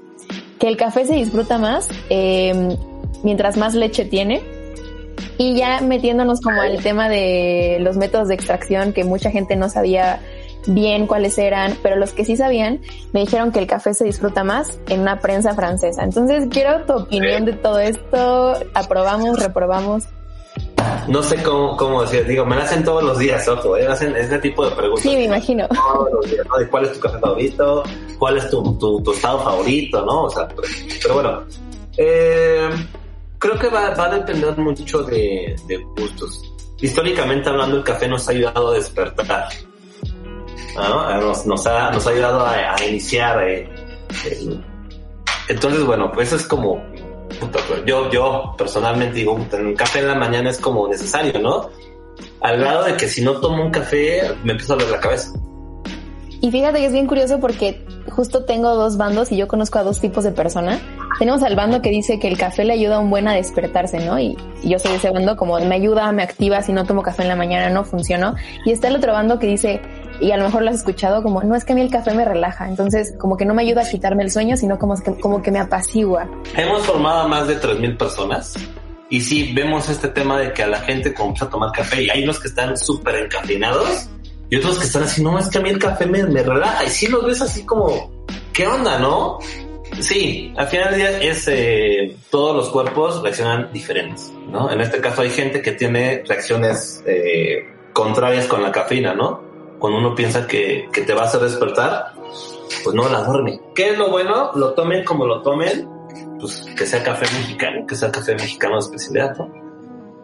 que 0.59 0.67
el 0.67 0.75
café 0.75 1.05
se 1.05 1.13
disfruta 1.13 1.57
más 1.57 1.87
eh, 2.09 2.75
mientras 3.23 3.55
más 3.55 3.73
leche 3.73 4.03
tiene. 4.03 4.41
Y 5.37 5.55
ya 5.55 5.79
metiéndonos 5.79 6.41
como 6.41 6.59
al 6.59 6.83
tema 6.83 7.07
de 7.07 7.77
los 7.79 7.95
métodos 7.95 8.27
de 8.27 8.33
extracción 8.33 8.91
que 8.91 9.05
mucha 9.05 9.31
gente 9.31 9.55
no 9.55 9.69
sabía 9.69 10.19
bien 10.67 11.07
cuáles 11.07 11.37
eran, 11.37 11.77
pero 11.81 11.95
los 11.95 12.11
que 12.11 12.25
sí 12.25 12.35
sabían 12.35 12.81
me 13.13 13.21
dijeron 13.21 13.53
que 13.53 13.59
el 13.59 13.67
café 13.67 13.93
se 13.93 14.03
disfruta 14.03 14.43
más 14.43 14.77
en 14.89 14.99
una 14.99 15.21
prensa 15.21 15.55
francesa. 15.55 16.03
Entonces 16.03 16.49
quiero 16.51 16.83
tu 16.85 16.93
opinión 17.03 17.45
de 17.45 17.53
todo 17.53 17.79
esto. 17.79 18.55
¿Aprobamos, 18.73 19.39
reprobamos? 19.39 20.03
No 21.07 21.23
sé 21.23 21.41
cómo, 21.41 21.77
cómo 21.77 22.01
decir, 22.01 22.25
digo, 22.27 22.45
me 22.45 22.55
la 22.55 22.63
hacen 22.63 22.83
todos 22.83 23.03
los 23.03 23.17
días, 23.17 23.47
ojo, 23.47 23.77
¿eh? 23.77 23.87
hacen 23.87 24.15
ese 24.15 24.37
tipo 24.39 24.65
de 24.69 24.75
preguntas. 24.75 25.03
Sí, 25.03 25.15
me 25.15 25.23
imagino. 25.23 25.67
Todos 25.69 26.11
los 26.11 26.29
días, 26.29 26.45
¿no? 26.45 26.69
¿Cuál 26.69 26.85
es 26.85 26.93
tu 26.93 26.99
café 26.99 27.19
favorito? 27.19 27.83
¿Cuál 28.19 28.37
es 28.37 28.49
tu, 28.49 28.77
tu, 28.77 29.11
estado 29.13 29.39
favorito? 29.39 30.05
¿No? 30.05 30.23
O 30.23 30.29
sea, 30.29 30.47
pero, 31.01 31.13
bueno, 31.13 31.43
eh, 31.97 32.69
creo 33.37 33.57
que 33.57 33.69
va, 33.69 33.93
va 33.93 34.05
a 34.05 34.15
depender 34.15 34.57
mucho 34.57 35.03
de, 35.03 35.55
de 35.67 35.77
gustos. 35.97 36.41
Históricamente 36.81 37.49
hablando, 37.49 37.77
el 37.77 37.83
café 37.83 38.07
nos 38.07 38.27
ha 38.27 38.31
ayudado 38.31 38.69
a 38.69 38.73
despertar. 38.73 39.47
Eh, 40.77 41.19
nos, 41.21 41.45
nos, 41.45 41.65
ha, 41.65 41.89
nos 41.89 42.05
ha 42.05 42.09
ayudado 42.09 42.45
a, 42.45 42.75
a 42.75 42.85
iniciar. 42.85 43.47
Eh, 43.47 43.69
entonces, 45.47 45.85
bueno, 45.85 46.11
pues 46.11 46.33
es 46.33 46.45
como, 46.45 46.83
pues, 46.89 46.96
yo, 47.85 48.09
yo 48.11 48.55
personalmente 48.57 49.15
digo, 49.15 49.33
un 49.33 49.75
café 49.75 49.99
en 49.99 50.07
la 50.07 50.15
mañana 50.15 50.49
es 50.49 50.59
como 50.59 50.87
necesario, 50.87 51.39
¿no? 51.39 51.69
Al 52.41 52.59
grado 52.59 52.85
de 52.85 52.97
que 52.97 53.07
si 53.07 53.23
no 53.23 53.39
tomo 53.39 53.63
un 53.63 53.71
café, 53.71 54.21
me 54.43 54.53
empieza 54.53 54.73
a 54.73 54.77
doler 54.77 54.91
la 54.91 54.99
cabeza. 54.99 55.31
Y 56.39 56.51
fíjate 56.51 56.79
que 56.79 56.85
es 56.85 56.93
bien 56.93 57.07
curioso 57.07 57.39
porque 57.39 57.83
justo 58.09 58.45
tengo 58.45 58.75
dos 58.75 58.97
bandos 58.97 59.31
y 59.31 59.37
yo 59.37 59.47
conozco 59.47 59.79
a 59.79 59.83
dos 59.83 59.99
tipos 59.99 60.23
de 60.23 60.31
persona. 60.31 60.79
Tenemos 61.17 61.41
al 61.41 61.55
bando 61.55 61.81
que 61.81 61.89
dice 61.89 62.19
que 62.19 62.27
el 62.27 62.37
café 62.37 62.63
le 62.63 62.73
ayuda 62.73 62.97
a 62.97 62.99
un 62.99 63.09
buen 63.09 63.27
a 63.27 63.33
despertarse, 63.33 63.99
¿no? 64.05 64.19
Y, 64.19 64.37
y, 64.61 64.69
yo 64.69 64.77
soy 64.77 64.93
ese 64.93 65.09
bando 65.09 65.35
como 65.35 65.59
me 65.59 65.75
ayuda, 65.75 66.11
me 66.11 66.21
activa, 66.21 66.61
si 66.61 66.73
no 66.73 66.85
tomo 66.85 67.01
café 67.01 67.23
en 67.23 67.29
la 67.29 67.35
mañana 67.35 67.71
no 67.71 67.83
funcionó. 67.83 68.35
Y 68.65 68.71
está 68.71 68.87
el 68.89 68.97
otro 68.97 69.13
bando 69.13 69.39
que 69.39 69.47
dice, 69.47 69.81
y 70.19 70.31
a 70.31 70.37
lo 70.37 70.45
mejor 70.45 70.63
lo 70.63 70.69
has 70.69 70.77
escuchado 70.77 71.23
como, 71.23 71.43
no 71.43 71.55
es 71.55 71.65
que 71.65 71.73
a 71.73 71.75
mí 71.75 71.81
el 71.81 71.89
café 71.89 72.13
me 72.13 72.25
relaja, 72.25 72.67
entonces 72.67 73.13
como 73.17 73.37
que 73.37 73.45
no 73.45 73.53
me 73.53 73.63
ayuda 73.63 73.81
a 73.81 73.89
quitarme 73.89 74.23
el 74.23 74.31
sueño, 74.31 74.57
sino 74.57 74.77
como 74.77 74.95
que, 75.01 75.19
como 75.19 75.41
que 75.41 75.51
me 75.51 75.59
apacigua. 75.59 76.29
Hemos 76.55 76.85
formado 76.85 77.21
a 77.21 77.27
más 77.27 77.47
de 77.47 77.59
3.000 77.59 77.97
personas 77.97 78.55
y 79.09 79.21
sí 79.21 79.53
vemos 79.53 79.89
este 79.89 80.09
tema 80.09 80.39
de 80.39 80.53
que 80.53 80.63
a 80.63 80.67
la 80.67 80.79
gente 80.79 81.13
comienza 81.13 81.45
a 81.45 81.49
tomar 81.49 81.71
café 81.71 82.03
y 82.03 82.09
hay 82.09 82.23
unos 82.23 82.39
que 82.39 82.47
están 82.47 82.77
súper 82.77 83.15
encafinados 83.15 84.09
y 84.49 84.55
otros 84.55 84.79
que 84.79 84.85
están 84.85 85.03
así, 85.03 85.21
no, 85.21 85.37
es 85.37 85.49
que 85.49 85.57
a 85.57 85.61
mí 85.61 85.69
el 85.69 85.79
café 85.79 86.05
me, 86.05 86.23
me 86.23 86.41
relaja. 86.41 86.85
Y 86.85 86.89
sí 86.89 87.07
los 87.07 87.25
ves 87.25 87.41
así 87.41 87.65
como, 87.65 88.25
¿qué 88.53 88.65
onda, 88.65 88.97
no? 88.97 89.39
Sí, 89.99 90.53
al 90.57 90.67
final 90.67 90.91
del 90.91 90.99
día 90.99 91.21
es, 91.21 91.47
eh, 91.47 92.15
todos 92.29 92.55
los 92.55 92.69
cuerpos 92.69 93.21
reaccionan 93.21 93.71
diferentes, 93.73 94.31
¿no? 94.49 94.71
En 94.71 94.81
este 94.81 94.99
caso 94.99 95.21
hay 95.21 95.29
gente 95.29 95.61
que 95.61 95.73
tiene 95.73 96.23
reacciones 96.27 97.03
eh, 97.05 97.65
contrarias 97.93 98.45
con 98.45 98.61
la 98.61 98.71
cafeína, 98.71 99.13
¿no? 99.13 99.46
Cuando 99.79 99.99
uno 99.99 100.15
piensa 100.15 100.47
que, 100.47 100.89
que 100.91 101.01
te 101.01 101.13
va 101.13 101.29
a 101.29 101.37
despertar, 101.37 102.13
pues 102.83 102.95
no 102.95 103.07
la 103.09 103.23
duerme. 103.23 103.61
¿Qué 103.75 103.89
es 103.89 103.97
lo 103.97 104.09
bueno? 104.09 104.51
Lo 104.55 104.73
tomen 104.73 105.03
como 105.03 105.25
lo 105.25 105.41
tomen, 105.41 105.87
pues 106.39 106.65
que 106.77 106.85
sea 106.85 107.03
café 107.03 107.25
mexicano, 107.37 107.85
que 107.87 107.95
sea 107.95 108.11
café 108.11 108.33
mexicano 108.33 108.75
de 108.75 108.79
especialidad, 108.79 109.37
¿no? 109.37 109.67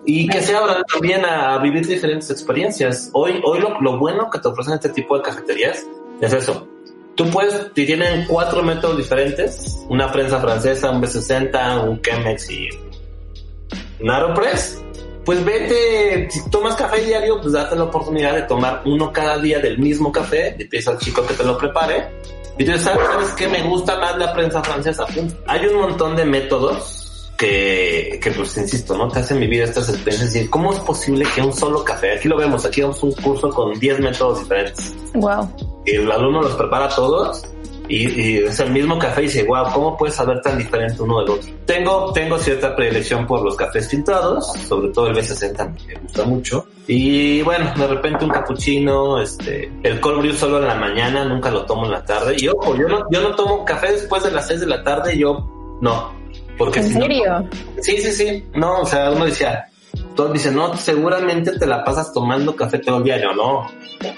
y 0.06 0.28
que 0.28 0.42
se 0.42 0.56
abran 0.56 0.84
también 0.92 1.24
a 1.26 1.58
vivir 1.60 1.86
diferentes 1.86 2.30
experiencias. 2.30 3.10
Hoy, 3.14 3.42
hoy 3.44 3.60
lo, 3.60 3.80
lo 3.80 3.98
bueno 3.98 4.30
que 4.30 4.40
te 4.40 4.48
ofrecen 4.48 4.74
este 4.74 4.90
tipo 4.90 5.18
de 5.18 5.24
cafeterías 5.24 5.86
es 6.20 6.34
eso. 6.34 6.68
Tú 7.16 7.30
puedes, 7.30 7.72
tienen 7.74 8.26
cuatro 8.28 8.64
métodos 8.64 8.98
diferentes, 8.98 9.86
una 9.88 10.12
prensa 10.12 10.40
francesa, 10.40 10.90
un 10.90 11.02
B60, 11.02 11.88
un 11.88 12.02
Chemex 12.02 12.50
y 12.50 12.70
un 14.00 14.10
Aeropress. 14.10 14.83
Pues 15.26 15.44
vete, 15.46 16.30
si 16.30 16.50
tomas 16.50 16.76
café 16.76 17.02
diario, 17.02 17.40
pues 17.40 17.54
date 17.54 17.76
la 17.76 17.84
oportunidad 17.84 18.36
de 18.36 18.42
tomar 18.44 18.82
uno 18.86 19.12
cada 19.12 19.38
día 19.38 19.60
del 19.60 19.78
mismo 19.80 20.12
café, 20.12 20.56
y 20.60 20.66
pides 20.66 20.88
al 20.88 20.98
chico 20.98 21.26
que 21.26 21.34
te 21.34 21.44
lo 21.44 21.58
prepare. 21.58 22.10
Y 22.58 22.66
tú 22.66 22.78
sabes, 22.78 23.08
¿sabes 23.08 23.30
qué? 23.32 23.48
Me 23.48 23.64
gusta 23.64 23.98
más 23.98 24.18
la 24.18 24.34
prensa 24.34 24.62
francesa. 24.62 25.06
Hay 25.48 25.66
un 25.66 25.76
montón 25.80 26.16
de 26.16 26.26
métodos 26.26 27.32
que, 27.38 28.20
que 28.22 28.32
pues 28.32 28.56
insisto, 28.58 28.98
¿no? 28.98 29.08
Te 29.08 29.20
hacen 29.20 29.40
vivir 29.40 29.64
estas 29.64 29.90
experiencias 29.90 30.36
y 30.36 30.48
cómo 30.50 30.74
es 30.74 30.80
posible 30.80 31.26
que 31.34 31.42
un 31.42 31.54
solo 31.54 31.84
café, 31.84 32.18
aquí 32.18 32.28
lo 32.28 32.38
vemos, 32.38 32.66
aquí 32.66 32.82
vemos 32.82 33.02
un 33.02 33.14
curso 33.14 33.50
con 33.50 33.74
10 33.80 34.00
métodos 34.02 34.40
diferentes. 34.42 34.94
Wow. 35.14 35.50
El 35.86 36.12
alumno 36.12 36.44
los 36.44 36.56
prepara 36.56 36.90
todos 36.90 37.44
y, 37.96 38.22
y, 38.22 38.38
es 38.38 38.60
el 38.60 38.72
mismo 38.72 38.98
café 38.98 39.22
y 39.22 39.26
dice, 39.26 39.44
wow, 39.44 39.66
¿cómo 39.74 39.98
puedes 39.98 40.16
saber 40.16 40.42
tan 40.42 40.58
diferente 40.58 41.02
uno 41.02 41.20
del 41.20 41.30
otro? 41.30 41.52
Tengo, 41.66 42.12
tengo 42.14 42.38
cierta 42.38 42.76
predilección 42.76 43.26
por 43.28 43.42
los 43.44 43.56
cafés 43.56 43.90
filtrados, 43.90 44.52
sobre 44.68 44.90
todo 44.90 45.08
el 45.08 45.16
B60 45.16 45.88
me 45.88 45.94
gusta 46.02 46.24
mucho. 46.24 46.68
Y 46.88 47.42
bueno, 47.44 47.72
de 47.78 47.88
repente 47.88 48.26
un 48.26 48.32
cappuccino, 48.32 49.22
este, 49.22 49.72
el 49.84 50.00
cold 50.00 50.20
brew 50.22 50.34
solo 50.34 50.60
en 50.60 50.68
la 50.68 50.76
mañana, 50.76 51.24
nunca 51.26 51.50
lo 51.52 51.66
tomo 51.66 51.86
en 51.86 51.92
la 51.92 52.04
tarde. 52.04 52.36
Y 52.38 52.48
ojo, 52.48 52.76
yo 52.76 52.88
no, 52.88 53.06
yo 53.12 53.22
no 53.22 53.36
tomo 53.36 53.64
café 53.66 53.92
después 53.92 54.24
de 54.24 54.32
las 54.32 54.48
6 54.48 54.62
de 54.62 54.68
la 54.68 54.84
tarde, 54.84 55.18
yo 55.18 55.78
no, 55.82 56.14
porque 56.58 56.80
¿En 56.80 56.88
si 56.88 56.96
no- 56.96 57.02
serio? 57.02 57.50
sí, 57.82 57.98
sí, 57.98 58.12
sí. 58.12 58.46
No, 58.56 58.82
o 58.82 58.86
sea, 58.86 59.12
uno 59.12 59.26
decía, 59.26 59.66
todos 60.16 60.34
dicen, 60.34 60.56
no, 60.56 60.76
seguramente 60.76 61.58
te 61.58 61.66
la 61.66 61.84
pasas 61.84 62.14
tomando 62.14 62.56
café 62.56 62.80
todo 62.80 62.98
el 62.98 63.04
día. 63.04 63.22
Yo 63.22 63.34
no. 63.34 63.68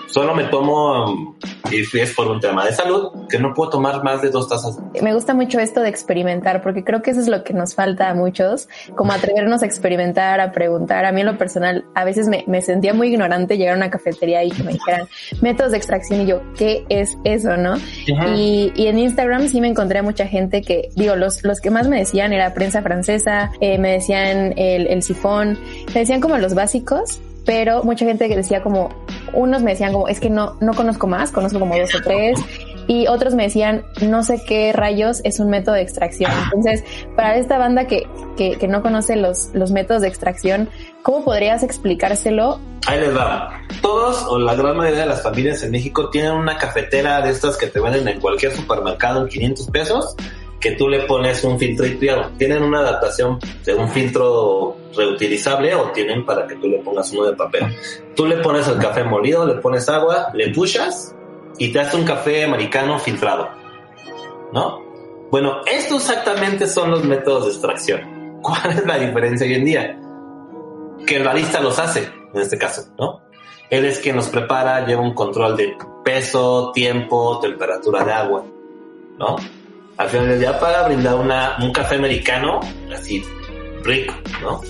Solo 0.08 0.34
me 0.34 0.46
tomo, 0.46 1.36
y 1.72 2.00
es 2.00 2.14
por 2.14 2.28
un 2.28 2.40
tema 2.40 2.66
de 2.66 2.74
salud, 2.74 3.28
que 3.30 3.40
no 3.40 3.54
puedo 3.54 3.72
tomar 3.72 4.04
más 4.04 4.22
de 4.22 4.30
dos 4.30 4.48
tazas. 4.48 4.78
Me 5.02 5.14
gusta 5.14 5.34
mucho 5.34 5.60
esto 5.60 5.82
de 5.82 5.90
experimentar, 5.90 6.62
porque 6.62 6.84
creo 6.84 7.02
que 7.02 7.12
eso 7.12 7.20
es 7.20 7.28
lo 7.28 7.44
que 7.44 7.54
nos 7.54 7.76
falta 7.76 8.10
a 8.10 8.14
muchos, 8.14 8.68
como 8.96 9.12
atrevernos 9.12 9.64
a 9.64 9.66
experimentar, 9.66 10.40
a 10.40 10.52
preguntar. 10.52 11.06
A 11.06 11.12
mí 11.12 11.22
en 11.22 11.28
lo 11.28 11.38
personal, 11.38 11.86
a 11.94 12.06
veces 12.06 12.28
me, 12.28 12.44
me 12.48 12.62
sentía 12.62 12.94
muy 12.94 13.10
ignorante 13.10 13.58
llegar 13.58 13.76
a 13.76 13.78
una 13.78 13.90
cafetería 13.90 14.44
y 14.44 14.52
que 14.52 14.64
me 14.64 14.74
dijeran 14.74 15.08
métodos 15.42 15.72
de 15.72 15.78
extracción 15.78 16.22
y 16.22 16.26
yo, 16.26 16.42
¿qué 16.58 16.86
es 16.90 17.18
eso, 17.24 17.58
no? 17.58 17.76
Y, 18.36 18.72
y 18.76 18.88
en 18.88 19.00
Instagram 19.00 19.48
sí 19.48 19.62
me 19.62 19.68
encontré 19.68 20.00
a 20.00 20.04
mucha 20.04 20.28
gente 20.28 20.62
que, 20.62 20.90
digo, 20.96 21.16
los, 21.16 21.44
los 21.44 21.60
que 21.60 21.70
más 21.70 21.88
me 21.88 22.00
decían 22.00 22.34
era 22.34 22.54
prensa 22.54 22.82
francesa, 22.82 23.52
eh, 23.60 23.78
me 23.78 23.92
decían 23.94 24.54
el, 24.58 24.88
el 24.88 25.04
sifón, 25.04 25.58
me 25.94 26.02
decían 26.02 26.22
como 26.22 26.38
los 26.38 26.54
básicos, 26.54 27.22
pero 27.46 27.84
mucha 27.84 28.06
gente 28.06 28.28
que 28.28 28.36
decía 28.36 28.62
como, 28.62 28.90
unos 29.34 29.62
me 29.62 29.72
decían 29.72 29.94
como, 29.94 30.08
es 30.08 30.20
que 30.20 30.30
no, 30.30 30.58
no 30.62 30.74
conozco 30.74 31.08
más, 31.08 31.32
conozco 31.32 31.60
como 31.60 31.78
dos 31.78 31.94
o 31.96 32.02
tres, 32.02 32.40
y 32.88 33.08
otros 33.08 33.34
me 33.34 33.44
decían, 33.44 33.86
no 34.02 34.24
sé 34.24 34.42
qué 34.46 34.72
rayos 34.74 35.22
es 35.24 35.40
un 35.40 35.50
método 35.50 35.76
de 35.76 35.82
extracción. 35.82 36.32
Entonces, 36.46 36.84
para 37.16 37.36
esta 37.36 37.58
banda 37.58 37.88
que, 37.88 38.08
que, 38.38 38.58
que 38.58 38.68
no 38.68 38.82
conoce 38.82 39.16
los, 39.16 39.50
los 39.54 39.72
métodos 39.72 40.02
de 40.02 40.08
extracción, 40.08 40.70
¿cómo 41.02 41.24
podrías 41.24 41.64
explicárselo? 41.64 42.60
Ahí 42.88 43.00
les 43.00 43.16
va. 43.16 43.62
Todos 43.82 44.26
o 44.28 44.38
la 44.38 44.56
gran 44.56 44.78
mayoría 44.78 45.02
de 45.02 45.08
las 45.08 45.24
familias 45.24 45.64
en 45.64 45.72
México 45.72 46.10
tienen 46.10 46.34
una 46.34 46.58
cafetera 46.58 47.22
de 47.22 47.32
estas 47.32 47.58
que 47.58 47.68
te 47.68 47.80
venden 47.80 48.08
en 48.08 48.20
cualquier 48.20 48.52
supermercado 48.52 49.22
en 49.22 49.30
500 49.30 49.68
pesos 49.68 50.16
que 50.60 50.72
tú 50.72 50.88
le 50.88 51.02
pones 51.02 51.44
un 51.44 51.60
filtro 51.60 51.86
y 51.86 51.98
tienen 52.38 52.64
una 52.64 52.80
adaptación 52.80 53.40
de 53.64 53.74
un 53.74 53.90
filtro 53.90 54.78
reutilizable 54.96 55.76
o 55.76 55.92
tienen 55.92 56.26
para 56.26 56.48
que 56.48 56.56
tú 56.56 56.68
le 56.68 56.80
pongas 56.80 57.12
uno 57.12 57.26
de 57.26 57.34
papel. 57.34 57.64
Tú 58.16 58.26
le 58.26 58.38
pones 58.38 58.68
el 58.68 58.78
café 58.78 59.04
molido, 59.04 59.46
le 59.46 59.56
pones 59.56 59.88
agua, 59.90 60.30
le 60.34 60.50
pushas 60.54 61.16
y 61.58 61.72
te 61.72 61.80
hace 61.80 61.98
un 61.98 62.06
café 62.06 62.44
americano 62.44 62.98
filtrado. 63.00 63.50
¿No? 64.54 64.84
Bueno, 65.32 65.62
estos 65.66 66.10
exactamente 66.10 66.68
son 66.68 66.92
los 66.92 67.04
métodos 67.04 67.46
de 67.46 67.52
extracción. 67.52 68.40
¿Cuál 68.42 68.72
es 68.72 68.86
la 68.86 68.98
diferencia 68.98 69.46
hoy 69.46 69.56
en 69.56 69.66
día? 69.66 70.00
Que 71.06 71.18
el 71.18 71.24
barista 71.24 71.60
los 71.60 71.78
hace, 71.78 72.10
en 72.34 72.42
este 72.42 72.58
caso, 72.58 72.84
¿no? 72.98 73.22
Él 73.70 73.86
es 73.86 74.00
quien 74.00 74.16
los 74.16 74.30
prepara, 74.30 74.86
lleva 74.86 75.02
un 75.02 75.14
control 75.14 75.58
de 75.58 75.76
peso, 76.04 76.72
tiempo, 76.72 77.40
temperatura 77.40 78.04
de 78.04 78.14
agua, 78.14 78.46
¿no? 79.18 79.36
Al 79.98 80.10
final 80.10 80.28
del 80.30 80.40
día 80.40 80.60
para 80.60 80.84
brindar 80.88 81.16
una, 81.16 81.56
un 81.62 81.72
café 81.72 81.96
americano 81.96 82.60
así 82.94 83.24
rico, 83.84 84.14
¿no? 84.42 84.62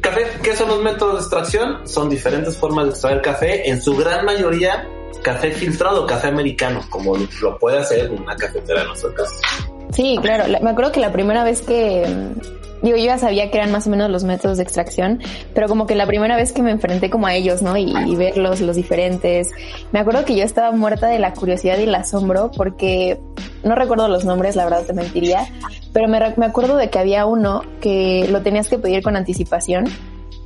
Café, 0.00 0.26
¿qué 0.42 0.54
son 0.56 0.68
los 0.68 0.82
métodos 0.82 1.14
de 1.14 1.20
extracción? 1.20 1.88
Son 1.88 2.10
diferentes 2.10 2.56
formas 2.56 2.86
de 2.86 2.90
extraer 2.90 3.22
café, 3.22 3.70
en 3.70 3.80
su 3.80 3.96
gran 3.96 4.24
mayoría 4.24 4.86
café 5.22 5.50
filtrado, 5.52 6.06
café 6.06 6.28
americano, 6.28 6.80
como 6.90 7.16
lo 7.16 7.58
puede 7.58 7.78
hacer 7.78 8.10
una 8.10 8.36
cafetera 8.36 8.82
en 8.82 8.88
nuestro 8.88 9.14
caso. 9.14 9.32
Sí, 9.92 10.18
claro. 10.20 10.46
La- 10.48 10.60
me 10.60 10.70
acuerdo 10.70 10.92
que 10.92 11.00
la 11.00 11.12
primera 11.12 11.42
vez 11.44 11.62
que, 11.62 12.04
digo, 12.82 12.96
yo 12.96 13.04
ya 13.04 13.18
sabía 13.18 13.50
que 13.50 13.58
eran 13.58 13.72
más 13.72 13.86
o 13.86 13.90
menos 13.90 14.10
los 14.10 14.24
métodos 14.24 14.56
de 14.58 14.62
extracción, 14.62 15.20
pero 15.54 15.68
como 15.68 15.86
que 15.86 15.94
la 15.94 16.06
primera 16.06 16.36
vez 16.36 16.52
que 16.52 16.62
me 16.62 16.70
enfrenté 16.70 17.10
como 17.10 17.26
a 17.26 17.34
ellos, 17.34 17.62
¿no? 17.62 17.76
Y, 17.76 17.92
y 18.06 18.16
verlos, 18.16 18.60
los 18.60 18.76
diferentes, 18.76 19.50
me 19.92 20.00
acuerdo 20.00 20.24
que 20.24 20.36
yo 20.36 20.44
estaba 20.44 20.72
muerta 20.72 21.08
de 21.08 21.18
la 21.18 21.32
curiosidad 21.32 21.78
y 21.78 21.84
el 21.84 21.94
asombro 21.94 22.50
porque 22.56 23.18
no 23.64 23.74
recuerdo 23.74 24.08
los 24.08 24.24
nombres, 24.24 24.56
la 24.56 24.64
verdad 24.64 24.84
te 24.84 24.92
mentiría, 24.92 25.46
pero 25.92 26.08
me, 26.08 26.20
me 26.36 26.46
acuerdo 26.46 26.76
de 26.76 26.90
que 26.90 26.98
había 26.98 27.26
uno 27.26 27.62
que 27.80 28.28
lo 28.30 28.42
tenías 28.42 28.68
que 28.68 28.78
pedir 28.78 29.02
con 29.02 29.16
anticipación 29.16 29.86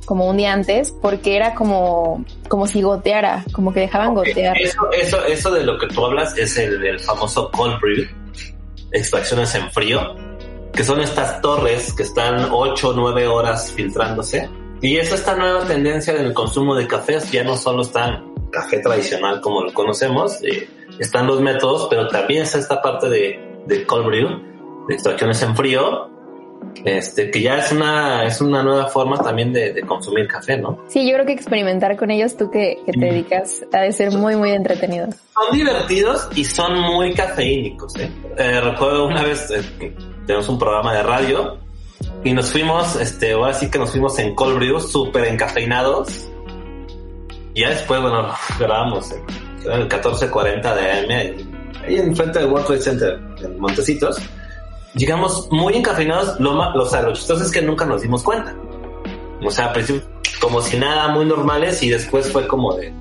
como 0.05 0.27
un 0.27 0.37
día 0.37 0.51
antes 0.51 0.91
porque 0.91 1.35
era 1.35 1.53
como 1.53 2.25
como 2.47 2.67
si 2.67 2.81
goteara 2.81 3.45
como 3.53 3.71
que 3.71 3.81
dejaban 3.81 4.13
gotear. 4.13 4.59
Eso, 4.59 4.91
eso, 4.91 5.25
eso 5.25 5.51
de 5.51 5.63
lo 5.63 5.77
que 5.77 5.87
tú 5.87 6.03
hablas 6.05 6.37
es 6.37 6.57
el, 6.57 6.83
el 6.83 6.99
famoso 6.99 7.49
cold 7.51 7.79
brew, 7.79 8.05
extracciones 8.91 9.53
en 9.55 9.71
frío, 9.71 10.15
que 10.73 10.83
son 10.83 11.01
estas 11.01 11.41
torres 11.41 11.93
que 11.93 12.03
están 12.03 12.49
8 12.51 12.89
o 12.89 12.93
9 12.93 13.27
horas 13.27 13.71
filtrándose. 13.71 14.49
Y 14.81 14.97
es 14.97 15.11
esta 15.11 15.35
nueva 15.35 15.65
tendencia 15.65 16.13
en 16.15 16.25
el 16.25 16.33
consumo 16.33 16.75
de 16.75 16.87
cafés, 16.87 17.31
ya 17.31 17.43
no 17.43 17.55
solo 17.55 17.83
está 17.83 18.23
café 18.51 18.79
tradicional 18.79 19.39
como 19.39 19.63
lo 19.63 19.73
conocemos, 19.73 20.41
eh, 20.43 20.67
están 20.99 21.27
los 21.27 21.39
métodos, 21.39 21.87
pero 21.89 22.07
también 22.07 22.43
está 22.43 22.57
esta 22.57 22.81
parte 22.81 23.09
de, 23.09 23.39
de 23.67 23.85
cold 23.85 24.07
brew, 24.07 24.87
de 24.87 24.93
extracciones 24.93 25.41
en 25.43 25.55
frío, 25.55 26.09
este, 26.83 27.29
que 27.29 27.41
ya 27.41 27.57
es 27.59 27.71
una, 27.71 28.25
es 28.25 28.41
una 28.41 28.63
nueva 28.63 28.87
forma 28.87 29.17
también 29.17 29.53
de, 29.53 29.73
de 29.73 29.81
consumir 29.81 30.27
café, 30.27 30.57
¿no? 30.57 30.83
sí 30.87 31.05
yo 31.07 31.13
creo 31.15 31.25
que 31.25 31.33
experimentar 31.33 31.97
con 31.97 32.11
ellos 32.11 32.37
tú 32.37 32.49
que, 32.49 32.77
que 32.85 32.91
te 32.93 33.05
dedicas 33.05 33.65
ha 33.73 33.81
de 33.81 33.91
ser 33.91 34.11
muy 34.11 34.35
muy 34.35 34.51
entretenido 34.51 35.07
son 35.41 35.57
divertidos 35.57 36.29
y 36.35 36.43
son 36.43 36.79
muy 36.79 37.13
cafeínicos. 37.13 37.95
¿eh? 37.97 38.11
Eh, 38.37 38.61
recuerdo 38.61 39.07
una 39.07 39.23
vez 39.23 39.49
eh, 39.51 39.93
tenemos 40.25 40.47
un 40.49 40.59
programa 40.59 40.93
de 40.93 41.03
radio 41.03 41.57
y 42.23 42.33
nos 42.33 42.51
fuimos, 42.51 42.95
este, 42.95 43.33
ahora 43.33 43.53
sí 43.53 43.69
que 43.69 43.79
nos 43.79 43.91
fuimos 43.91 44.17
en 44.19 44.35
cold 44.35 44.79
súper 44.79 45.25
encafeinados. 45.25 46.27
Y 47.53 47.61
ya 47.61 47.69
después, 47.69 48.01
bueno, 48.01 48.33
grabamos 48.59 49.11
en, 49.11 49.23
el 49.71 49.79
1440 49.81 50.75
de 50.75 50.91
AM, 50.91 51.11
ahí- 51.85 51.95
enfrente 51.97 52.39
del 52.39 52.49
World 52.49 52.65
Trade 52.67 52.81
Center, 52.81 53.19
en 53.43 53.59
Montecitos. 53.59 54.17
Llegamos 54.95 55.47
muy 55.51 55.75
encafeinados, 55.75 56.39
lo, 56.39 56.53
ma- 56.53 56.73
o 56.73 56.85
sea, 56.85 57.01
lo 57.01 57.11
es 57.11 57.51
que 57.51 57.61
nunca 57.61 57.85
nos 57.85 58.01
dimos 58.01 58.23
cuenta. 58.23 58.55
O 59.43 59.49
sea, 59.49 59.67
al 59.67 59.73
principio 59.73 60.03
como 60.39 60.61
si 60.61 60.77
nada, 60.77 61.09
muy 61.09 61.25
normales 61.25 61.83
y 61.83 61.89
después 61.89 62.31
fue 62.31 62.47
como 62.47 62.73
de, 62.75 62.93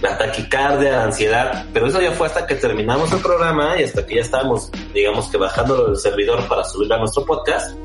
la 0.00 0.16
taquicardia, 0.16 0.92
la 0.92 1.04
ansiedad, 1.04 1.66
pero 1.72 1.86
eso 1.86 2.00
ya 2.00 2.12
fue 2.12 2.26
hasta 2.26 2.46
que 2.46 2.54
terminamos 2.54 3.12
el 3.12 3.20
programa 3.20 3.78
y 3.78 3.84
hasta 3.84 4.06
que 4.06 4.16
ya 4.16 4.22
estábamos, 4.22 4.70
digamos 4.94 5.28
que 5.28 5.36
bajándolo 5.36 5.88
del 5.88 5.96
servidor 5.96 6.46
para 6.48 6.64
subirlo 6.64 6.94
a 6.94 6.98
nuestro 6.98 7.24
podcast. 7.24 7.76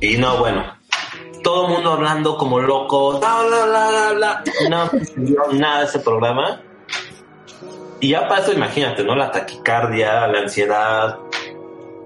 Y 0.00 0.16
no, 0.18 0.38
bueno, 0.38 0.64
todo 1.42 1.66
el 1.66 1.72
mundo 1.72 1.92
hablando 1.92 2.36
como 2.36 2.60
loco, 2.60 3.18
bla, 3.18 3.42
bla, 3.46 3.66
bla, 3.66 4.12
bla. 4.14 4.44
No 4.68 4.90
nada 5.52 5.84
ese 5.84 6.00
programa. 6.00 6.60
Y 8.00 8.10
ya 8.10 8.28
eso, 8.38 8.52
imagínate, 8.52 9.04
¿no? 9.04 9.14
La 9.14 9.30
taquicardia, 9.30 10.26
la 10.26 10.40
ansiedad. 10.40 11.18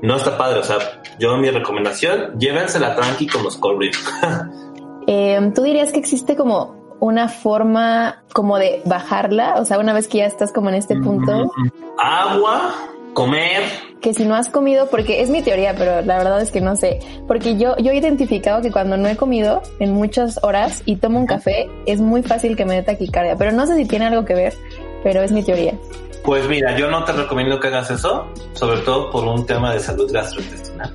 No 0.03 0.17
está 0.17 0.39
padre, 0.39 0.61
o 0.61 0.63
sea, 0.63 0.79
yo 1.19 1.37
mi 1.37 1.51
recomendación, 1.51 2.39
llévensela 2.39 2.95
tranqui 2.95 3.27
con 3.27 3.43
los 3.43 3.57
cold. 3.57 3.91
Eh, 5.07 5.51
tú 5.55 5.63
dirías 5.63 5.91
que 5.93 5.99
existe 5.99 6.37
como 6.37 6.80
una 7.01 7.29
forma 7.29 8.23
como 8.33 8.59
de 8.59 8.83
bajarla 8.85 9.55
o 9.57 9.65
sea 9.65 9.79
una 9.79 9.93
vez 9.93 10.07
que 10.07 10.19
ya 10.19 10.27
estás 10.27 10.53
como 10.53 10.69
en 10.69 10.77
este 10.77 10.97
punto. 10.97 11.51
Agua, 11.99 12.73
comer, 13.15 13.63
que 14.01 14.15
si 14.15 14.25
no 14.25 14.35
has 14.35 14.49
comido, 14.49 14.89
porque 14.89 15.21
es 15.21 15.31
mi 15.31 15.43
teoría, 15.43 15.75
pero 15.77 16.03
la 16.03 16.19
verdad 16.19 16.41
es 16.41 16.51
que 16.51 16.61
no 16.61 16.77
sé, 16.77 17.01
porque 17.27 17.57
yo, 17.57 17.77
yo 17.79 17.93
he 17.93 17.97
identificado 17.97 18.63
que 18.63 18.71
cuando 18.71 18.97
no 18.97 19.09
he 19.09 19.17
comido 19.17 19.63
en 19.79 19.93
muchas 19.93 20.39
horas 20.43 20.83
y 20.87 20.97
tomo 20.97 21.19
un 21.19 21.27
café, 21.27 21.69
es 21.87 22.01
muy 22.01 22.23
fácil 22.23 22.57
que 22.57 22.65
me 22.65 22.75
dé 22.75 22.83
taquicardia, 22.83 23.37
pero 23.37 23.53
no 23.53 23.67
sé 23.67 23.77
si 23.77 23.85
tiene 23.85 24.07
algo 24.07 24.25
que 24.25 24.35
ver, 24.35 24.55
pero 25.03 25.23
es 25.23 25.33
mi 25.33 25.43
teoría. 25.43 25.75
Pues 26.25 26.49
mira, 26.49 26.77
yo 26.77 26.91
no 26.91 27.05
te 27.05 27.13
recomiendo 27.13 27.59
que 27.61 27.69
hagas 27.69 27.91
eso, 27.91 28.27
sobre 28.53 28.81
todo 28.81 29.11
por 29.11 29.25
un 29.25 29.47
tema 29.47 29.73
de 29.73 29.81
salud 29.81 30.11
gastrointestinal. 30.13 30.95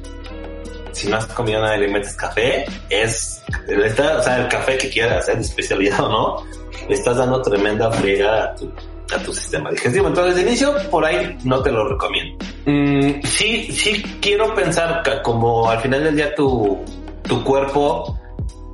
Si 0.96 1.10
no 1.10 1.18
has 1.18 1.26
comido 1.28 1.62
nada 1.62 1.76
y 1.76 1.82
le 1.82 1.88
metes 1.90 2.16
café, 2.16 2.66
es, 2.90 3.44
o 3.68 4.24
sea, 4.24 4.38
el 4.38 4.48
café 4.48 4.78
que 4.78 4.90
quieras, 4.90 5.28
¿eh? 5.28 5.36
de 5.36 5.42
especialidad 5.42 6.00
o 6.06 6.10
no, 6.10 6.44
le 6.88 6.96
estás 6.96 7.18
dando 7.18 7.42
tremenda 7.42 7.92
friega 7.92 8.46
a 8.46 8.56
tu, 8.56 8.72
a 9.14 9.20
tu 9.22 9.34
sistema 9.34 9.72
digestivo. 9.72 10.08
Entonces, 10.08 10.36
de 10.36 10.42
inicio, 10.44 10.74
por 10.90 11.06
ahí 11.06 11.38
no 11.44 11.62
te 11.62 11.72
lo 11.72 11.88
recomiendo. 11.88 12.46
Mm, 12.66 13.22
sí, 13.24 13.72
sí 13.72 14.02
quiero 14.22 14.56
pensar 14.56 15.04
que 15.04 15.22
como 15.22 15.70
al 15.70 15.80
final 15.82 16.04
del 16.06 16.16
día 16.16 16.34
tu, 16.34 16.82
tu 17.24 17.44
cuerpo 17.44 18.18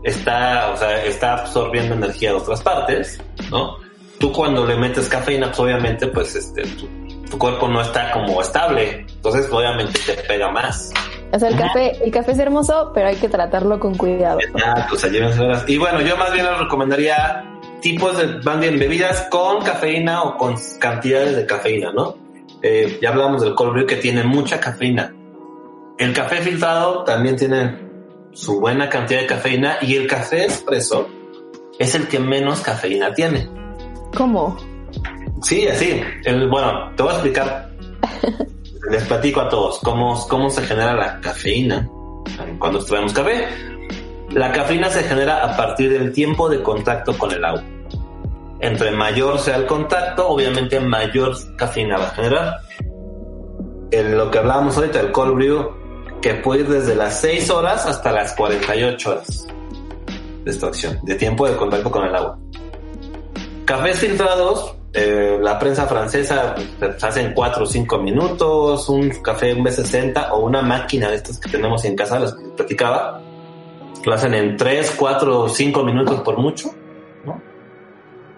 está, 0.04 0.72
o 0.74 0.78
sea, 0.78 1.04
está 1.04 1.34
absorbiendo 1.40 1.96
energía 1.96 2.30
de 2.30 2.36
otras 2.38 2.62
partes, 2.62 3.20
¿no? 3.50 3.78
Tú 4.20 4.32
cuando 4.32 4.66
le 4.68 4.76
metes 4.76 5.10
cafeína, 5.10 5.48
pues 5.48 5.60
obviamente, 5.60 6.06
pues 6.08 6.36
este, 6.36 6.62
tu, 6.62 6.88
tu 7.32 7.40
cuerpo 7.40 7.68
no 7.68 7.82
está 7.82 8.12
como 8.12 8.42
estable, 8.42 9.06
entonces 9.08 9.50
obviamente 9.52 10.00
te 10.06 10.14
pega 10.24 10.52
más. 10.52 10.92
O 11.32 11.40
sea, 11.40 11.48
el 11.48 11.56
café, 11.56 12.04
el 12.04 12.12
café 12.12 12.34
es 12.34 12.40
hermoso, 12.40 12.92
pero 12.94 13.08
hay 13.08 13.16
que 13.16 13.30
tratarlo 13.30 13.80
con 13.80 13.96
cuidado. 13.96 14.38
Exacto, 14.42 14.96
o 14.96 14.98
sea, 14.98 15.10
Y 15.66 15.78
bueno, 15.78 16.02
yo 16.02 16.18
más 16.18 16.34
bien 16.34 16.46
les 16.46 16.60
recomendaría 16.60 17.46
tipos 17.82 18.18
de, 18.18 18.40
van 18.44 18.60
bien, 18.60 18.78
bebidas 18.78 19.28
con 19.32 19.64
cafeína 19.64 20.24
o 20.24 20.38
con 20.38 20.56
cantidades 20.78 21.38
de 21.38 21.46
cafeína, 21.46 21.94
¿no? 21.94 22.18
Eh, 22.62 23.00
ya 23.02 23.10
hablamos 23.10 23.42
del 23.42 23.56
cold 23.56 23.74
brew 23.74 23.88
que 23.88 23.96
tiene 23.96 24.24
mucha 24.24 24.60
cafeína. 24.60 25.16
El 25.98 26.14
café 26.14 26.42
filtrado 26.42 27.06
también 27.06 27.38
tiene 27.38 27.80
su 28.34 28.60
buena 28.60 28.90
cantidad 28.90 29.22
de 29.22 29.28
cafeína 29.28 29.78
y 29.82 29.96
el 29.96 30.08
café 30.08 30.44
expreso 30.44 31.08
es 31.80 31.96
el 31.96 32.08
que 32.08 32.20
menos 32.20 32.60
cafeína 32.60 33.14
tiene. 33.14 33.50
¿Cómo? 34.16 34.58
Sí, 35.42 35.68
así. 35.68 36.02
El, 36.26 36.50
bueno, 36.50 36.92
te 36.96 37.04
voy 37.04 37.12
a 37.12 37.16
explicar 37.16 37.72
les 38.90 39.04
platico 39.04 39.42
a 39.42 39.50
todos 39.50 39.80
cómo, 39.80 40.28
cómo 40.28 40.50
se 40.50 40.62
genera 40.64 40.94
la 40.94 41.20
cafeína 41.22 41.88
cuando 42.60 42.84
tomamos 42.84 43.14
café. 43.14 43.48
La 44.32 44.52
cafeína 44.52 44.90
se 44.90 45.04
genera 45.04 45.44
a 45.44 45.58
partir 45.58 45.92
del 45.92 46.12
tiempo 46.12 46.50
de 46.50 46.62
contacto 46.62 47.18
con 47.18 47.32
el 47.32 47.44
agua. 47.44 47.64
Entre 48.60 48.92
mayor 48.92 49.40
sea 49.40 49.58
el 49.58 49.66
contacto, 49.66 50.28
obviamente 50.30 50.80
mayor 50.80 51.36
cafeína 51.58 51.98
va 51.98 52.08
a 52.08 52.12
generar. 52.12 52.58
En 53.92 54.18
lo 54.18 54.32
que 54.32 54.38
hablábamos 54.38 54.78
ahorita, 54.78 55.02
el 55.02 55.12
cold 55.12 55.36
brew, 55.36 55.72
que 56.22 56.36
puede 56.36 56.62
ir 56.62 56.70
desde 56.70 56.96
las 56.96 57.20
6 57.20 57.50
horas 57.50 57.86
hasta 57.86 58.12
las 58.12 58.34
48 58.34 59.10
horas 59.10 59.48
de 60.46 60.52
extracción, 60.52 61.00
de 61.04 61.16
tiempo 61.16 61.48
de 61.48 61.56
contacto 61.56 61.92
con 61.92 62.06
el 62.06 62.16
agua. 62.16 62.38
Cafés 63.66 64.00
filtrados 64.00 64.76
eh, 64.94 65.38
la 65.42 65.58
prensa 65.58 65.88
francesa 65.88 66.56
se 66.98 67.06
hace 67.06 67.22
en 67.22 67.34
4 67.34 67.64
o 67.64 67.66
5 67.66 67.98
minutos, 68.00 68.90
un 68.90 69.10
café 69.22 69.52
en 69.52 69.64
B60 69.64 70.32
o 70.32 70.40
una 70.40 70.62
máquina 70.62 71.10
de 71.10 71.16
estas 71.16 71.40
que 71.40 71.50
tenemos 71.50 71.86
en 71.86 71.96
casa, 71.96 72.20
las 72.20 72.34
que 72.34 72.44
platicaba, 72.50 73.22
lo 74.04 74.14
hacen 74.14 74.34
en 74.34 74.58
3, 74.58 74.96
4 74.98 75.40
o 75.40 75.50
5 75.50 75.84
minutos 75.84 76.20
por 76.22 76.38
mucho. 76.38 76.72
¿no? 77.26 77.42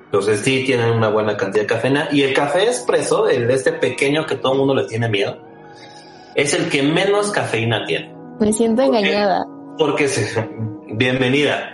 Entonces 0.06 0.42
sí 0.42 0.64
tienen 0.64 0.92
una 0.92 1.10
buena 1.10 1.36
cantidad 1.36 1.64
de 1.64 1.68
cafeína. 1.68 2.10
Y 2.12 2.22
el 2.22 2.34
café 2.36 2.66
expreso, 2.66 3.28
el 3.28 3.48
de 3.48 3.56
este 3.56 3.74
pequeño 3.74 4.26
que 4.28 4.36
todo 4.36 4.54
el 4.54 4.60
mundo 4.60 4.76
le 4.76 4.86
tiene 4.86 5.10
miedo, 5.10 5.38
es 6.36 6.54
el 6.54 6.70
que 6.70 6.84
menos 6.84 7.32
cafeína 7.32 7.84
tiene. 7.86 8.14
Me 8.40 8.54
siento 8.54 8.84
engañada. 8.84 9.44
Porque, 9.80 10.08
se, 10.08 10.48
bienvenida. 10.94 11.74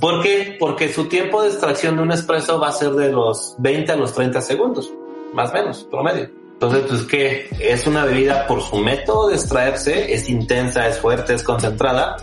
¿Por 0.00 0.22
qué? 0.22 0.56
Porque 0.58 0.92
su 0.92 1.08
tiempo 1.08 1.42
de 1.42 1.48
extracción 1.48 1.96
de 1.96 2.02
un 2.02 2.12
espresso 2.12 2.58
va 2.58 2.68
a 2.68 2.72
ser 2.72 2.92
de 2.92 3.10
los 3.10 3.54
20 3.58 3.92
a 3.92 3.96
los 3.96 4.14
30 4.14 4.40
segundos, 4.40 4.92
más 5.32 5.50
o 5.50 5.54
menos, 5.54 5.84
promedio. 5.90 6.30
Entonces, 6.54 6.84
pues 6.88 7.02
que 7.02 7.48
es 7.58 7.86
una 7.86 8.04
bebida 8.04 8.46
por 8.46 8.62
su 8.62 8.76
método 8.76 9.28
de 9.28 9.34
extraerse, 9.34 10.14
es 10.14 10.28
intensa, 10.28 10.86
es 10.86 10.98
fuerte, 10.98 11.34
es 11.34 11.42
concentrada, 11.42 12.16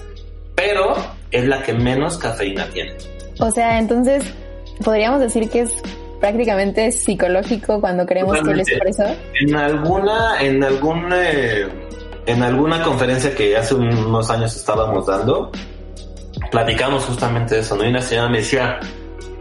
pero 0.56 0.95
es 1.30 1.45
la 1.45 1.62
que 1.62 1.74
menos 1.74 2.17
cafeína 2.17 2.69
tiene. 2.69 2.95
O 3.39 3.52
sea, 3.52 3.78
entonces, 3.78 4.24
podríamos 4.84 5.19
decir 5.19 5.50
que 5.50 5.62
es 5.62 5.74
prácticamente 6.19 6.91
psicológico 6.91 7.82
cuando 7.82 8.06
creemos 8.06 8.41
que 8.41 8.52
el 8.52 8.60
espresso. 8.62 9.04
En 9.41 9.56
alguna, 9.56 10.41
en 10.41 10.63
algún, 10.63 11.12
eh, 11.13 11.67
en 12.26 12.43
alguna 12.43 12.84
conferencia 12.84 13.36
que 13.36 13.58
hace 13.58 13.76
unos 13.76 14.30
años 14.30 14.56
estábamos 14.56 15.06
dando, 15.06 15.52
platicamos 16.51 17.05
justamente 17.05 17.59
eso, 17.59 17.75
¿no? 17.75 17.85
Y 17.85 17.89
una 17.89 18.01
señora 18.01 18.29
me 18.29 18.38
decía, 18.39 18.79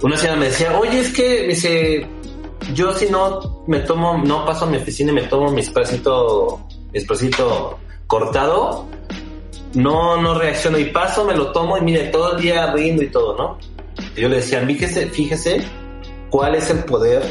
una 0.02 0.16
señora 0.16 0.38
me 0.38 0.46
decía, 0.46 0.78
oye, 0.78 1.00
es 1.00 1.12
que, 1.12 1.46
dice, 1.46 2.06
yo 2.74 2.92
si 2.92 3.06
no 3.06 3.64
me 3.66 3.80
tomo, 3.80 4.18
no 4.18 4.44
paso 4.44 4.64
a 4.64 4.68
mi 4.68 4.76
oficina 4.76 5.12
y 5.12 5.14
me 5.14 5.22
tomo 5.22 5.50
mi 5.50 5.60
expresito, 5.60 6.66
mi 6.92 6.98
expresito 6.98 7.78
cortado, 8.06 8.86
no, 9.74 10.20
no 10.20 10.34
reacciono 10.34 10.78
y 10.78 10.86
paso, 10.86 11.24
me 11.24 11.34
lo 11.34 11.52
tomo 11.52 11.78
y 11.78 11.82
mire, 11.82 12.04
todo 12.04 12.36
el 12.36 12.42
día 12.42 12.72
rindo 12.72 13.02
y 13.02 13.10
todo, 13.10 13.36
¿no? 13.36 13.58
Y 14.16 14.20
yo 14.20 14.28
le 14.28 14.36
decía, 14.36 14.64
fíjese, 14.64 15.06
fíjese 15.08 15.62
cuál 16.30 16.54
es 16.54 16.70
el 16.70 16.84
poder, 16.84 17.22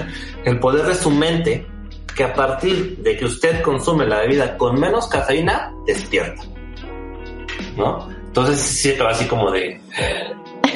el 0.44 0.58
poder 0.58 0.86
de 0.86 0.94
su 0.94 1.10
mente 1.10 1.66
que 2.14 2.24
a 2.24 2.34
partir 2.34 2.98
de 2.98 3.16
que 3.16 3.24
usted 3.24 3.62
consume 3.62 4.06
la 4.06 4.20
bebida 4.20 4.56
con 4.58 4.78
menos 4.78 5.08
cafeína, 5.08 5.72
despierta. 5.86 6.42
¿No? 7.76 8.06
Entonces 8.32 8.60
sí 8.60 8.94
pero 8.96 9.10
así 9.10 9.26
como 9.26 9.50
de... 9.50 9.78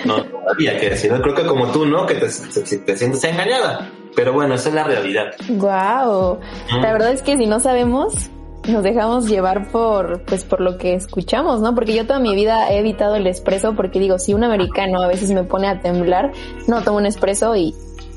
No 0.05 0.17
había 0.53 0.79
que 0.79 0.91
decir, 0.91 1.11
creo 1.23 1.35
que 1.35 1.47
como 1.47 1.69
tú, 1.73 1.87
¿no? 1.87 2.05
Que 2.07 2.17
te, 2.17 2.27
te, 2.27 2.97
sientes 2.97 3.25
engañada. 3.25 3.91
Pero 4.15 4.35
bueno, 4.35 4.55
esa 4.55 4.69
es 4.69 4.75
la 4.75 4.85
realidad. 4.85 5.33
Wow. 5.49 6.39
La 6.83 6.93
verdad 6.93 7.13
es 7.13 7.23
que 7.23 7.39
si 7.39 7.47
no 7.47 7.59
sabemos, 7.59 8.31
nos 8.69 8.83
dejamos 8.83 9.27
llevar 9.27 9.71
por, 9.71 10.23
pues 10.25 10.45
por 10.45 10.61
lo 10.61 10.77
que 10.77 10.95
escuchamos, 10.95 11.61
¿no? 11.61 11.75
Porque 11.75 11.95
yo 11.95 12.07
toda 12.07 12.21
mi 12.21 12.35
vida 12.35 12.71
he 12.71 12.79
evitado 12.79 13.17
el 13.17 13.27
espresso 13.27 13.75
porque 13.75 13.99
digo, 13.99 14.19
si 14.19 14.35
un 14.35 14.45
americano 14.45 15.03
a 15.03 15.09
veces 15.09 15.31
me 15.31 15.45
pone 15.45 15.67
a 15.67 15.81
temblar, 15.81 16.33
no 16.69 16.83
tomo 16.83 16.99
un 16.99 17.07
espresso 17.07 17.57
y, 17.57 17.75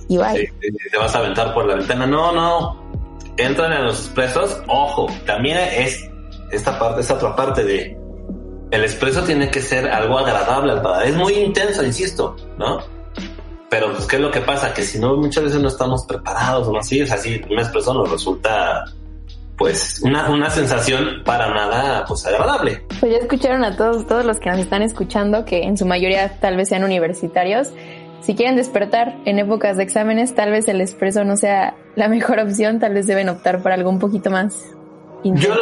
y 0.10 0.18
bye. 0.18 0.52
Sí, 0.60 0.72
te 0.92 0.98
vas 0.98 1.16
a 1.16 1.20
aventar 1.20 1.54
por 1.54 1.66
la 1.66 1.76
ventana. 1.76 2.06
No, 2.06 2.34
no. 2.34 2.90
Entran 3.38 3.72
en 3.72 3.86
los 3.86 4.00
expresos. 4.06 4.62
Ojo, 4.68 5.08
también 5.26 5.58
es 5.58 6.10
esta 6.52 6.78
parte, 6.78 7.02
esta 7.02 7.14
otra 7.16 7.36
parte 7.36 7.64
de 7.64 7.99
el 8.72 8.84
espresso 8.84 9.24
tiene 9.24 9.50
que 9.50 9.62
ser 9.62 9.90
algo 9.90 10.18
agradable 10.20 10.72
al 10.74 10.82
paladar. 10.82 11.08
Es 11.08 11.16
muy 11.16 11.34
intenso, 11.34 11.84
insisto, 11.84 12.36
¿no? 12.58 12.80
Pero 13.70 13.94
pues, 13.94 14.06
¿qué 14.06 14.16
es 14.16 14.22
lo 14.22 14.32
que 14.32 14.42
pasa? 14.42 14.74
Que 14.74 14.82
si 14.84 15.00
no, 15.00 15.16
muchas 15.16 15.44
veces 15.44 15.62
no 15.62 15.68
estamos 15.68 16.06
preparados 16.06 16.68
o 16.68 16.78
así, 16.78 17.02
es 17.02 17.12
así, 17.12 17.42
un 17.50 17.60
espresso 17.60 17.94
nos 17.94 18.10
resulta 18.10 18.86
pues 19.58 20.02
una, 20.04 20.30
una 20.30 20.50
sensación 20.50 21.22
para 21.26 21.54
nada 21.54 22.06
pues 22.06 22.26
agradable. 22.26 22.84
Pues 23.00 23.12
ya 23.12 23.18
escucharon 23.18 23.64
a 23.66 23.76
todos, 23.76 24.08
todos 24.08 24.26
los 24.26 24.40
que 24.40 24.50
nos 24.50 24.60
están 24.60 24.82
escuchando, 24.82 25.44
que 25.44 25.64
en 25.64 25.78
su 25.78 25.86
mayoría 25.86 26.40
tal 26.40 26.56
vez 26.56 26.70
sean 26.70 26.84
universitarios. 26.84 27.70
Si 28.22 28.36
quieren 28.36 28.56
despertar 28.56 29.18
en 29.26 29.38
épocas 29.38 29.78
de 29.78 29.84
exámenes, 29.84 30.34
tal 30.34 30.52
vez 30.52 30.68
el 30.70 30.80
espresso 30.82 31.26
no 31.26 31.36
sea 31.36 31.76
la 31.96 32.08
mejor 32.08 32.40
opción, 32.40 32.80
tal 32.80 32.94
vez 32.94 33.06
deben 33.06 33.28
optar 33.28 33.62
por 33.62 33.72
algo 33.72 33.90
un 33.90 34.00
poquito 34.00 34.30
más 34.30 34.56
yo, 35.24 35.54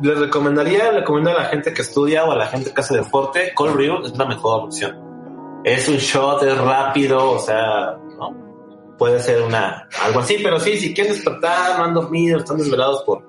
les 0.00 0.18
recomendaría, 0.18 0.92
le 0.92 1.00
recomiendo 1.00 1.30
a 1.30 1.34
la 1.34 1.44
gente 1.46 1.72
que 1.72 1.82
estudia 1.82 2.24
o 2.24 2.32
a 2.32 2.36
la 2.36 2.46
gente 2.46 2.72
que 2.72 2.80
hace 2.80 2.96
deporte, 2.96 3.52
cold 3.54 3.74
brew 3.74 4.04
es 4.04 4.16
la 4.16 4.26
mejor 4.26 4.64
opción. 4.64 4.96
Es 5.64 5.88
un 5.88 5.96
shot, 5.96 6.42
es 6.42 6.58
rápido, 6.58 7.32
o 7.32 7.38
sea, 7.38 7.96
¿no? 8.18 8.34
puede 8.96 9.20
ser 9.20 9.42
una 9.42 9.88
algo 10.02 10.20
así, 10.20 10.38
pero 10.42 10.58
sí, 10.58 10.76
si 10.76 10.94
quieren 10.94 11.12
despertar, 11.12 11.78
no 11.78 11.84
han 11.84 11.94
dormido, 11.94 12.38
están 12.38 12.58
desvelados 12.58 13.02
por, 13.04 13.22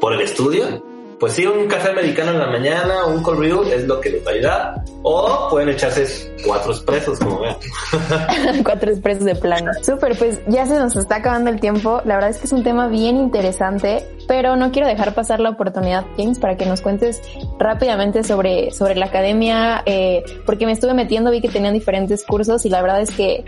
por 0.00 0.14
el 0.14 0.22
estudio, 0.22 0.82
pues 1.22 1.34
sí, 1.34 1.46
un 1.46 1.68
café 1.68 1.90
americano 1.90 2.32
en 2.32 2.40
la 2.40 2.48
mañana, 2.48 3.06
un 3.06 3.22
cold 3.22 3.38
brew 3.38 3.62
es 3.70 3.86
lo 3.86 4.00
que 4.00 4.10
les 4.10 4.26
va 4.26 4.32
a 4.32 4.34
ayudar. 4.34 4.84
O 5.04 5.46
pueden 5.50 5.68
echarse 5.68 6.34
cuatro 6.44 6.72
expresos, 6.72 7.20
como 7.20 7.38
vean. 7.38 7.54
cuatro 8.64 8.90
expresos 8.90 9.24
de 9.26 9.36
plano. 9.36 9.70
Súper, 9.84 10.18
pues 10.18 10.40
ya 10.48 10.66
se 10.66 10.76
nos 10.80 10.96
está 10.96 11.18
acabando 11.18 11.50
el 11.50 11.60
tiempo. 11.60 12.02
La 12.04 12.16
verdad 12.16 12.30
es 12.30 12.38
que 12.38 12.46
es 12.46 12.52
un 12.52 12.64
tema 12.64 12.88
bien 12.88 13.18
interesante, 13.18 14.04
pero 14.32 14.56
no 14.56 14.72
quiero 14.72 14.88
dejar 14.88 15.12
pasar 15.12 15.40
la 15.40 15.50
oportunidad, 15.50 16.06
James, 16.16 16.38
para 16.38 16.56
que 16.56 16.64
nos 16.64 16.80
cuentes 16.80 17.20
rápidamente 17.58 18.24
sobre, 18.24 18.70
sobre 18.70 18.94
la 18.94 19.04
academia, 19.04 19.82
eh, 19.84 20.24
porque 20.46 20.64
me 20.64 20.72
estuve 20.72 20.94
metiendo, 20.94 21.30
vi 21.30 21.42
que 21.42 21.50
tenían 21.50 21.74
diferentes 21.74 22.24
cursos 22.24 22.64
y 22.64 22.70
la 22.70 22.80
verdad 22.80 23.02
es 23.02 23.10
que 23.10 23.44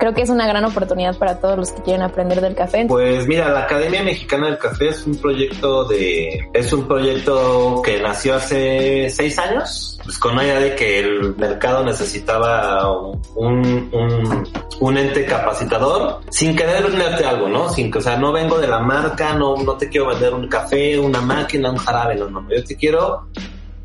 creo 0.00 0.14
que 0.14 0.22
es 0.22 0.28
una 0.28 0.48
gran 0.48 0.64
oportunidad 0.64 1.16
para 1.16 1.38
todos 1.38 1.56
los 1.56 1.70
que 1.70 1.80
quieren 1.82 2.02
aprender 2.02 2.40
del 2.40 2.56
café. 2.56 2.86
Pues 2.88 3.28
mira, 3.28 3.50
la 3.50 3.60
Academia 3.60 4.02
Mexicana 4.02 4.46
del 4.46 4.58
Café 4.58 4.88
es 4.88 5.06
un 5.06 5.16
proyecto 5.16 5.84
de, 5.84 6.40
es 6.52 6.72
un 6.72 6.88
proyecto 6.88 7.80
que 7.84 8.00
nació 8.00 8.34
hace 8.34 9.08
seis 9.10 9.38
años, 9.38 9.95
pues 10.06 10.20
con 10.20 10.36
la 10.36 10.44
idea 10.44 10.60
de 10.60 10.76
que 10.76 11.00
el 11.00 11.34
mercado 11.34 11.84
necesitaba 11.84 12.88
un, 12.92 13.90
un, 13.92 14.48
un 14.78 14.96
ente 14.96 15.26
capacitador 15.26 16.20
sin 16.30 16.54
querer 16.54 16.84
venderte 16.84 17.24
algo, 17.24 17.48
¿no? 17.48 17.68
Sin 17.68 17.90
que, 17.90 17.98
o 17.98 18.00
sea, 18.00 18.16
no 18.16 18.30
vengo 18.30 18.56
de 18.58 18.68
la 18.68 18.78
marca, 18.78 19.34
no, 19.34 19.56
no 19.56 19.76
te 19.76 19.88
quiero 19.88 20.06
vender 20.06 20.32
un 20.32 20.46
café, 20.46 20.96
una 20.96 21.20
máquina, 21.20 21.72
un 21.72 21.78
jarabe, 21.78 22.14
no, 22.14 22.30
no, 22.30 22.48
yo 22.48 22.62
te 22.62 22.76
quiero 22.76 23.26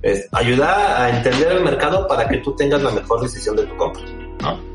es, 0.04 0.30
ayudar 0.32 1.02
a 1.02 1.10
entender 1.10 1.54
el 1.54 1.64
mercado 1.64 2.08
para 2.08 2.28
que 2.28 2.38
tú 2.38 2.56
tengas 2.56 2.84
la 2.84 2.92
mejor 2.92 3.22
decisión 3.22 3.56
de 3.56 3.66
tu 3.66 3.76
compra, 3.76 4.04
¿no? 4.42 4.72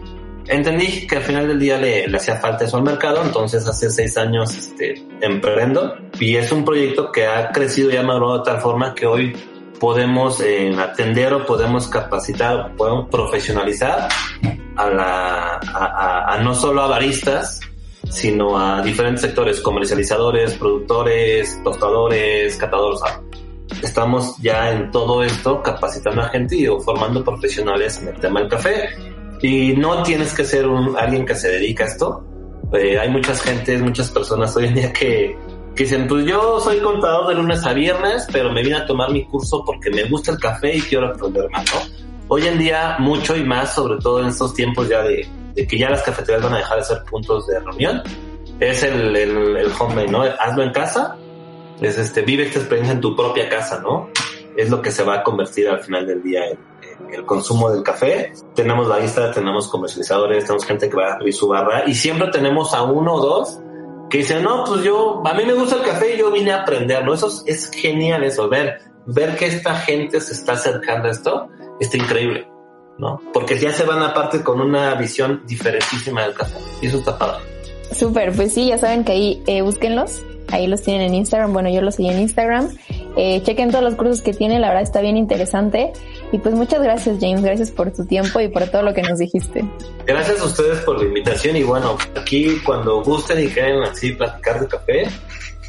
entendí 0.48 1.06
que 1.06 1.16
al 1.16 1.22
final 1.22 1.48
del 1.48 1.58
día 1.58 1.78
le, 1.78 2.04
hacía 2.16 2.36
falta 2.36 2.64
eso 2.64 2.76
al 2.76 2.82
mercado, 2.82 3.22
entonces 3.24 3.66
hace 3.66 3.88
seis 3.90 4.16
años 4.16 4.56
este, 4.56 4.94
emprendo 5.20 5.96
y 6.18 6.36
es 6.36 6.50
un 6.50 6.64
proyecto 6.64 7.12
que 7.12 7.26
ha 7.26 7.50
crecido 7.50 7.90
y 7.90 7.96
ha 7.96 8.02
madurado 8.02 8.38
de 8.38 8.44
tal 8.44 8.60
forma 8.60 8.94
que 8.94 9.06
hoy 9.06 9.36
podemos 9.78 10.40
eh, 10.40 10.74
atender 10.78 11.32
o 11.34 11.46
podemos 11.46 11.88
capacitar, 11.88 12.74
podemos 12.76 13.08
profesionalizar 13.10 14.08
a, 14.76 14.90
la, 14.90 15.60
a, 15.74 16.34
a, 16.34 16.38
no 16.42 16.54
solo 16.54 16.82
a 16.82 16.86
baristas, 16.86 17.60
sino 18.10 18.58
a 18.58 18.82
diferentes 18.82 19.22
sectores, 19.22 19.60
comercializadores, 19.60 20.54
productores, 20.54 21.60
tostadores, 21.62 22.56
catadores. 22.56 23.00
Estamos 23.82 24.36
ya 24.38 24.70
en 24.70 24.90
todo 24.90 25.22
esto 25.22 25.62
capacitando 25.62 26.22
a 26.22 26.28
gente 26.28 26.56
y 26.56 26.66
formando 26.84 27.24
profesionales 27.24 28.00
en 28.00 28.08
el 28.08 28.20
tema 28.20 28.40
del 28.40 28.48
café. 28.48 28.88
Y 29.42 29.74
no 29.74 30.02
tienes 30.02 30.32
que 30.34 30.44
ser 30.44 30.66
un, 30.66 30.96
alguien 30.96 31.26
que 31.26 31.34
se 31.34 31.48
dedica 31.48 31.84
a 31.84 31.88
esto. 31.88 32.24
Eh, 32.72 32.98
hay 32.98 33.10
muchas 33.10 33.42
gentes, 33.42 33.82
muchas 33.82 34.10
personas 34.10 34.56
hoy 34.56 34.66
en 34.66 34.74
día 34.74 34.92
que, 34.92 35.36
que 35.76 35.84
dicen, 35.84 36.08
pues 36.08 36.24
yo 36.24 36.58
soy 36.58 36.80
contador 36.80 37.28
de 37.28 37.34
lunes 37.34 37.64
a 37.66 37.74
viernes, 37.74 38.26
pero 38.32 38.50
me 38.50 38.62
vine 38.62 38.76
a 38.76 38.86
tomar 38.86 39.10
mi 39.12 39.26
curso 39.26 39.62
porque 39.64 39.90
me 39.90 40.04
gusta 40.04 40.32
el 40.32 40.38
café 40.38 40.74
y 40.74 40.80
quiero 40.80 41.08
aprender 41.08 41.50
más, 41.50 41.66
¿no? 41.74 41.80
Hoy 42.28 42.46
en 42.46 42.58
día, 42.58 42.96
mucho 42.98 43.36
y 43.36 43.44
más, 43.44 43.74
sobre 43.74 44.00
todo 44.00 44.22
en 44.22 44.28
estos 44.28 44.54
tiempos 44.54 44.88
ya 44.88 45.02
de, 45.02 45.28
que 45.54 45.78
ya 45.78 45.90
las 45.90 46.02
cafeterías 46.02 46.42
van 46.42 46.54
a 46.54 46.58
dejar 46.58 46.78
de 46.78 46.84
ser 46.84 47.04
puntos 47.04 47.46
de 47.46 47.60
reunión, 47.60 48.02
es 48.58 48.82
el, 48.82 49.14
el, 49.14 49.56
el 49.56 49.70
homemade, 49.78 50.08
¿no? 50.08 50.22
Hazlo 50.22 50.62
en 50.62 50.72
casa, 50.72 51.16
es 51.80 51.98
este, 51.98 52.22
vive 52.22 52.44
esta 52.44 52.58
experiencia 52.58 52.94
en 52.94 53.00
tu 53.02 53.14
propia 53.14 53.48
casa, 53.48 53.80
¿no? 53.80 54.08
Es 54.56 54.70
lo 54.70 54.80
que 54.80 54.90
se 54.90 55.04
va 55.04 55.16
a 55.16 55.22
convertir 55.22 55.68
al 55.68 55.82
final 55.82 56.06
del 56.06 56.22
día 56.22 56.46
en, 56.46 56.58
el 57.12 57.26
consumo 57.26 57.70
del 57.70 57.82
café. 57.82 58.32
Tenemos 58.54 58.88
barista, 58.88 59.30
tenemos 59.30 59.68
comercializadores, 59.68 60.44
tenemos 60.44 60.64
gente 60.64 60.88
que 60.88 60.96
va 60.96 61.10
a 61.10 61.14
abrir 61.16 61.34
su 61.34 61.46
barra 61.46 61.84
y 61.86 61.94
siempre 61.94 62.28
tenemos 62.28 62.72
a 62.72 62.82
uno 62.82 63.14
o 63.14 63.20
dos 63.20 63.60
que 64.10 64.18
dicen, 64.18 64.42
no, 64.42 64.64
pues 64.64 64.82
yo, 64.82 65.22
a 65.24 65.34
mí 65.34 65.44
me 65.44 65.54
gusta 65.54 65.76
el 65.76 65.82
café 65.82 66.14
y 66.14 66.18
yo 66.18 66.30
vine 66.30 66.52
a 66.52 66.62
aprender, 66.62 67.04
¿no? 67.04 67.14
Eso 67.14 67.28
es, 67.28 67.42
es 67.46 67.70
genial 67.70 68.24
eso, 68.24 68.48
ver, 68.48 68.80
ver 69.06 69.36
que 69.36 69.46
esta 69.46 69.74
gente 69.74 70.20
se 70.20 70.32
está 70.32 70.52
acercando 70.52 71.08
a 71.08 71.10
esto, 71.10 71.48
está 71.80 71.96
increíble, 71.96 72.48
¿no? 72.98 73.20
Porque 73.32 73.58
ya 73.58 73.72
se 73.72 73.84
van 73.84 74.02
aparte 74.02 74.42
con 74.42 74.60
una 74.60 74.94
visión 74.94 75.42
diferentísima 75.46 76.22
del 76.22 76.34
café 76.34 76.58
y 76.80 76.86
eso 76.86 76.98
está 76.98 77.18
padre. 77.18 77.44
Súper, 77.92 78.32
pues 78.32 78.52
sí, 78.52 78.66
ya 78.66 78.78
saben 78.78 79.04
que 79.04 79.12
ahí 79.12 79.42
eh, 79.46 79.62
búsquenlos, 79.62 80.22
ahí 80.48 80.66
los 80.66 80.82
tienen 80.82 81.08
en 81.08 81.14
Instagram, 81.14 81.52
bueno, 81.52 81.68
yo 81.68 81.80
los 81.82 81.96
seguí 81.96 82.10
en 82.10 82.20
Instagram, 82.20 82.68
eh, 83.16 83.42
chequen 83.42 83.70
todos 83.70 83.82
los 83.82 83.94
cursos 83.94 84.20
que 84.20 84.32
tiene, 84.32 84.60
la 84.60 84.68
verdad 84.68 84.82
está 84.82 85.00
bien 85.00 85.16
interesante 85.16 85.92
y 86.32 86.38
pues 86.38 86.54
muchas 86.54 86.82
gracias 86.82 87.16
James, 87.20 87.42
gracias 87.42 87.70
por 87.70 87.90
tu 87.90 88.04
tiempo 88.04 88.40
y 88.40 88.48
por 88.48 88.66
todo 88.68 88.82
lo 88.82 88.92
que 88.92 89.02
nos 89.02 89.18
dijiste. 89.18 89.64
Gracias 90.06 90.40
a 90.40 90.44
ustedes 90.44 90.80
por 90.80 90.98
la 90.98 91.04
invitación 91.04 91.56
y 91.56 91.62
bueno, 91.62 91.96
aquí 92.14 92.58
cuando 92.64 93.02
gusten 93.02 93.42
y 93.42 93.48
quieren 93.48 93.82
así 93.82 94.12
platicar 94.12 94.60
de 94.60 94.68
café, 94.68 95.08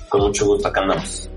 con 0.09 0.21
mucho 0.21 0.45
gusto 0.45 0.67
acá 0.67 0.81
andamos. 0.81 1.29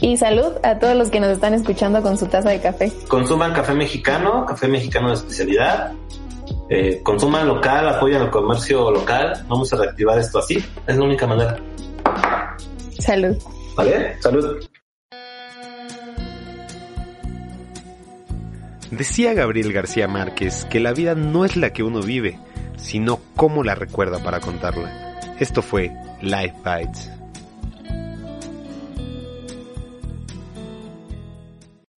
Y 0.00 0.16
salud 0.16 0.52
a 0.62 0.78
todos 0.78 0.96
los 0.96 1.10
que 1.10 1.20
nos 1.20 1.30
están 1.30 1.54
escuchando 1.54 2.02
con 2.02 2.16
su 2.16 2.26
taza 2.26 2.50
de 2.50 2.60
café. 2.60 2.90
Consuman 3.06 3.52
café 3.52 3.74
mexicano, 3.74 4.46
café 4.46 4.68
mexicano 4.68 5.08
de 5.08 5.14
especialidad. 5.14 5.92
Eh, 6.70 7.00
consuman 7.02 7.46
local, 7.46 7.88
apoyan 7.88 8.22
el 8.22 8.30
comercio 8.30 8.90
local. 8.90 9.44
Vamos 9.48 9.72
a 9.72 9.76
reactivar 9.76 10.18
esto 10.18 10.38
así. 10.38 10.64
Es 10.86 10.96
la 10.96 11.04
única 11.04 11.26
manera. 11.26 11.58
Salud. 12.98 13.36
¿Vale? 13.76 14.20
Salud. 14.20 14.58
Decía 18.90 19.34
Gabriel 19.34 19.72
García 19.72 20.08
Márquez 20.08 20.64
que 20.70 20.80
la 20.80 20.92
vida 20.92 21.14
no 21.14 21.44
es 21.44 21.56
la 21.56 21.72
que 21.72 21.82
uno 21.82 22.00
vive, 22.00 22.38
sino 22.76 23.20
cómo 23.36 23.62
la 23.62 23.74
recuerda 23.74 24.22
para 24.22 24.40
contarla. 24.40 25.18
Esto 25.38 25.60
fue 25.60 25.92
Life 26.22 26.54
Bites. 26.64 27.17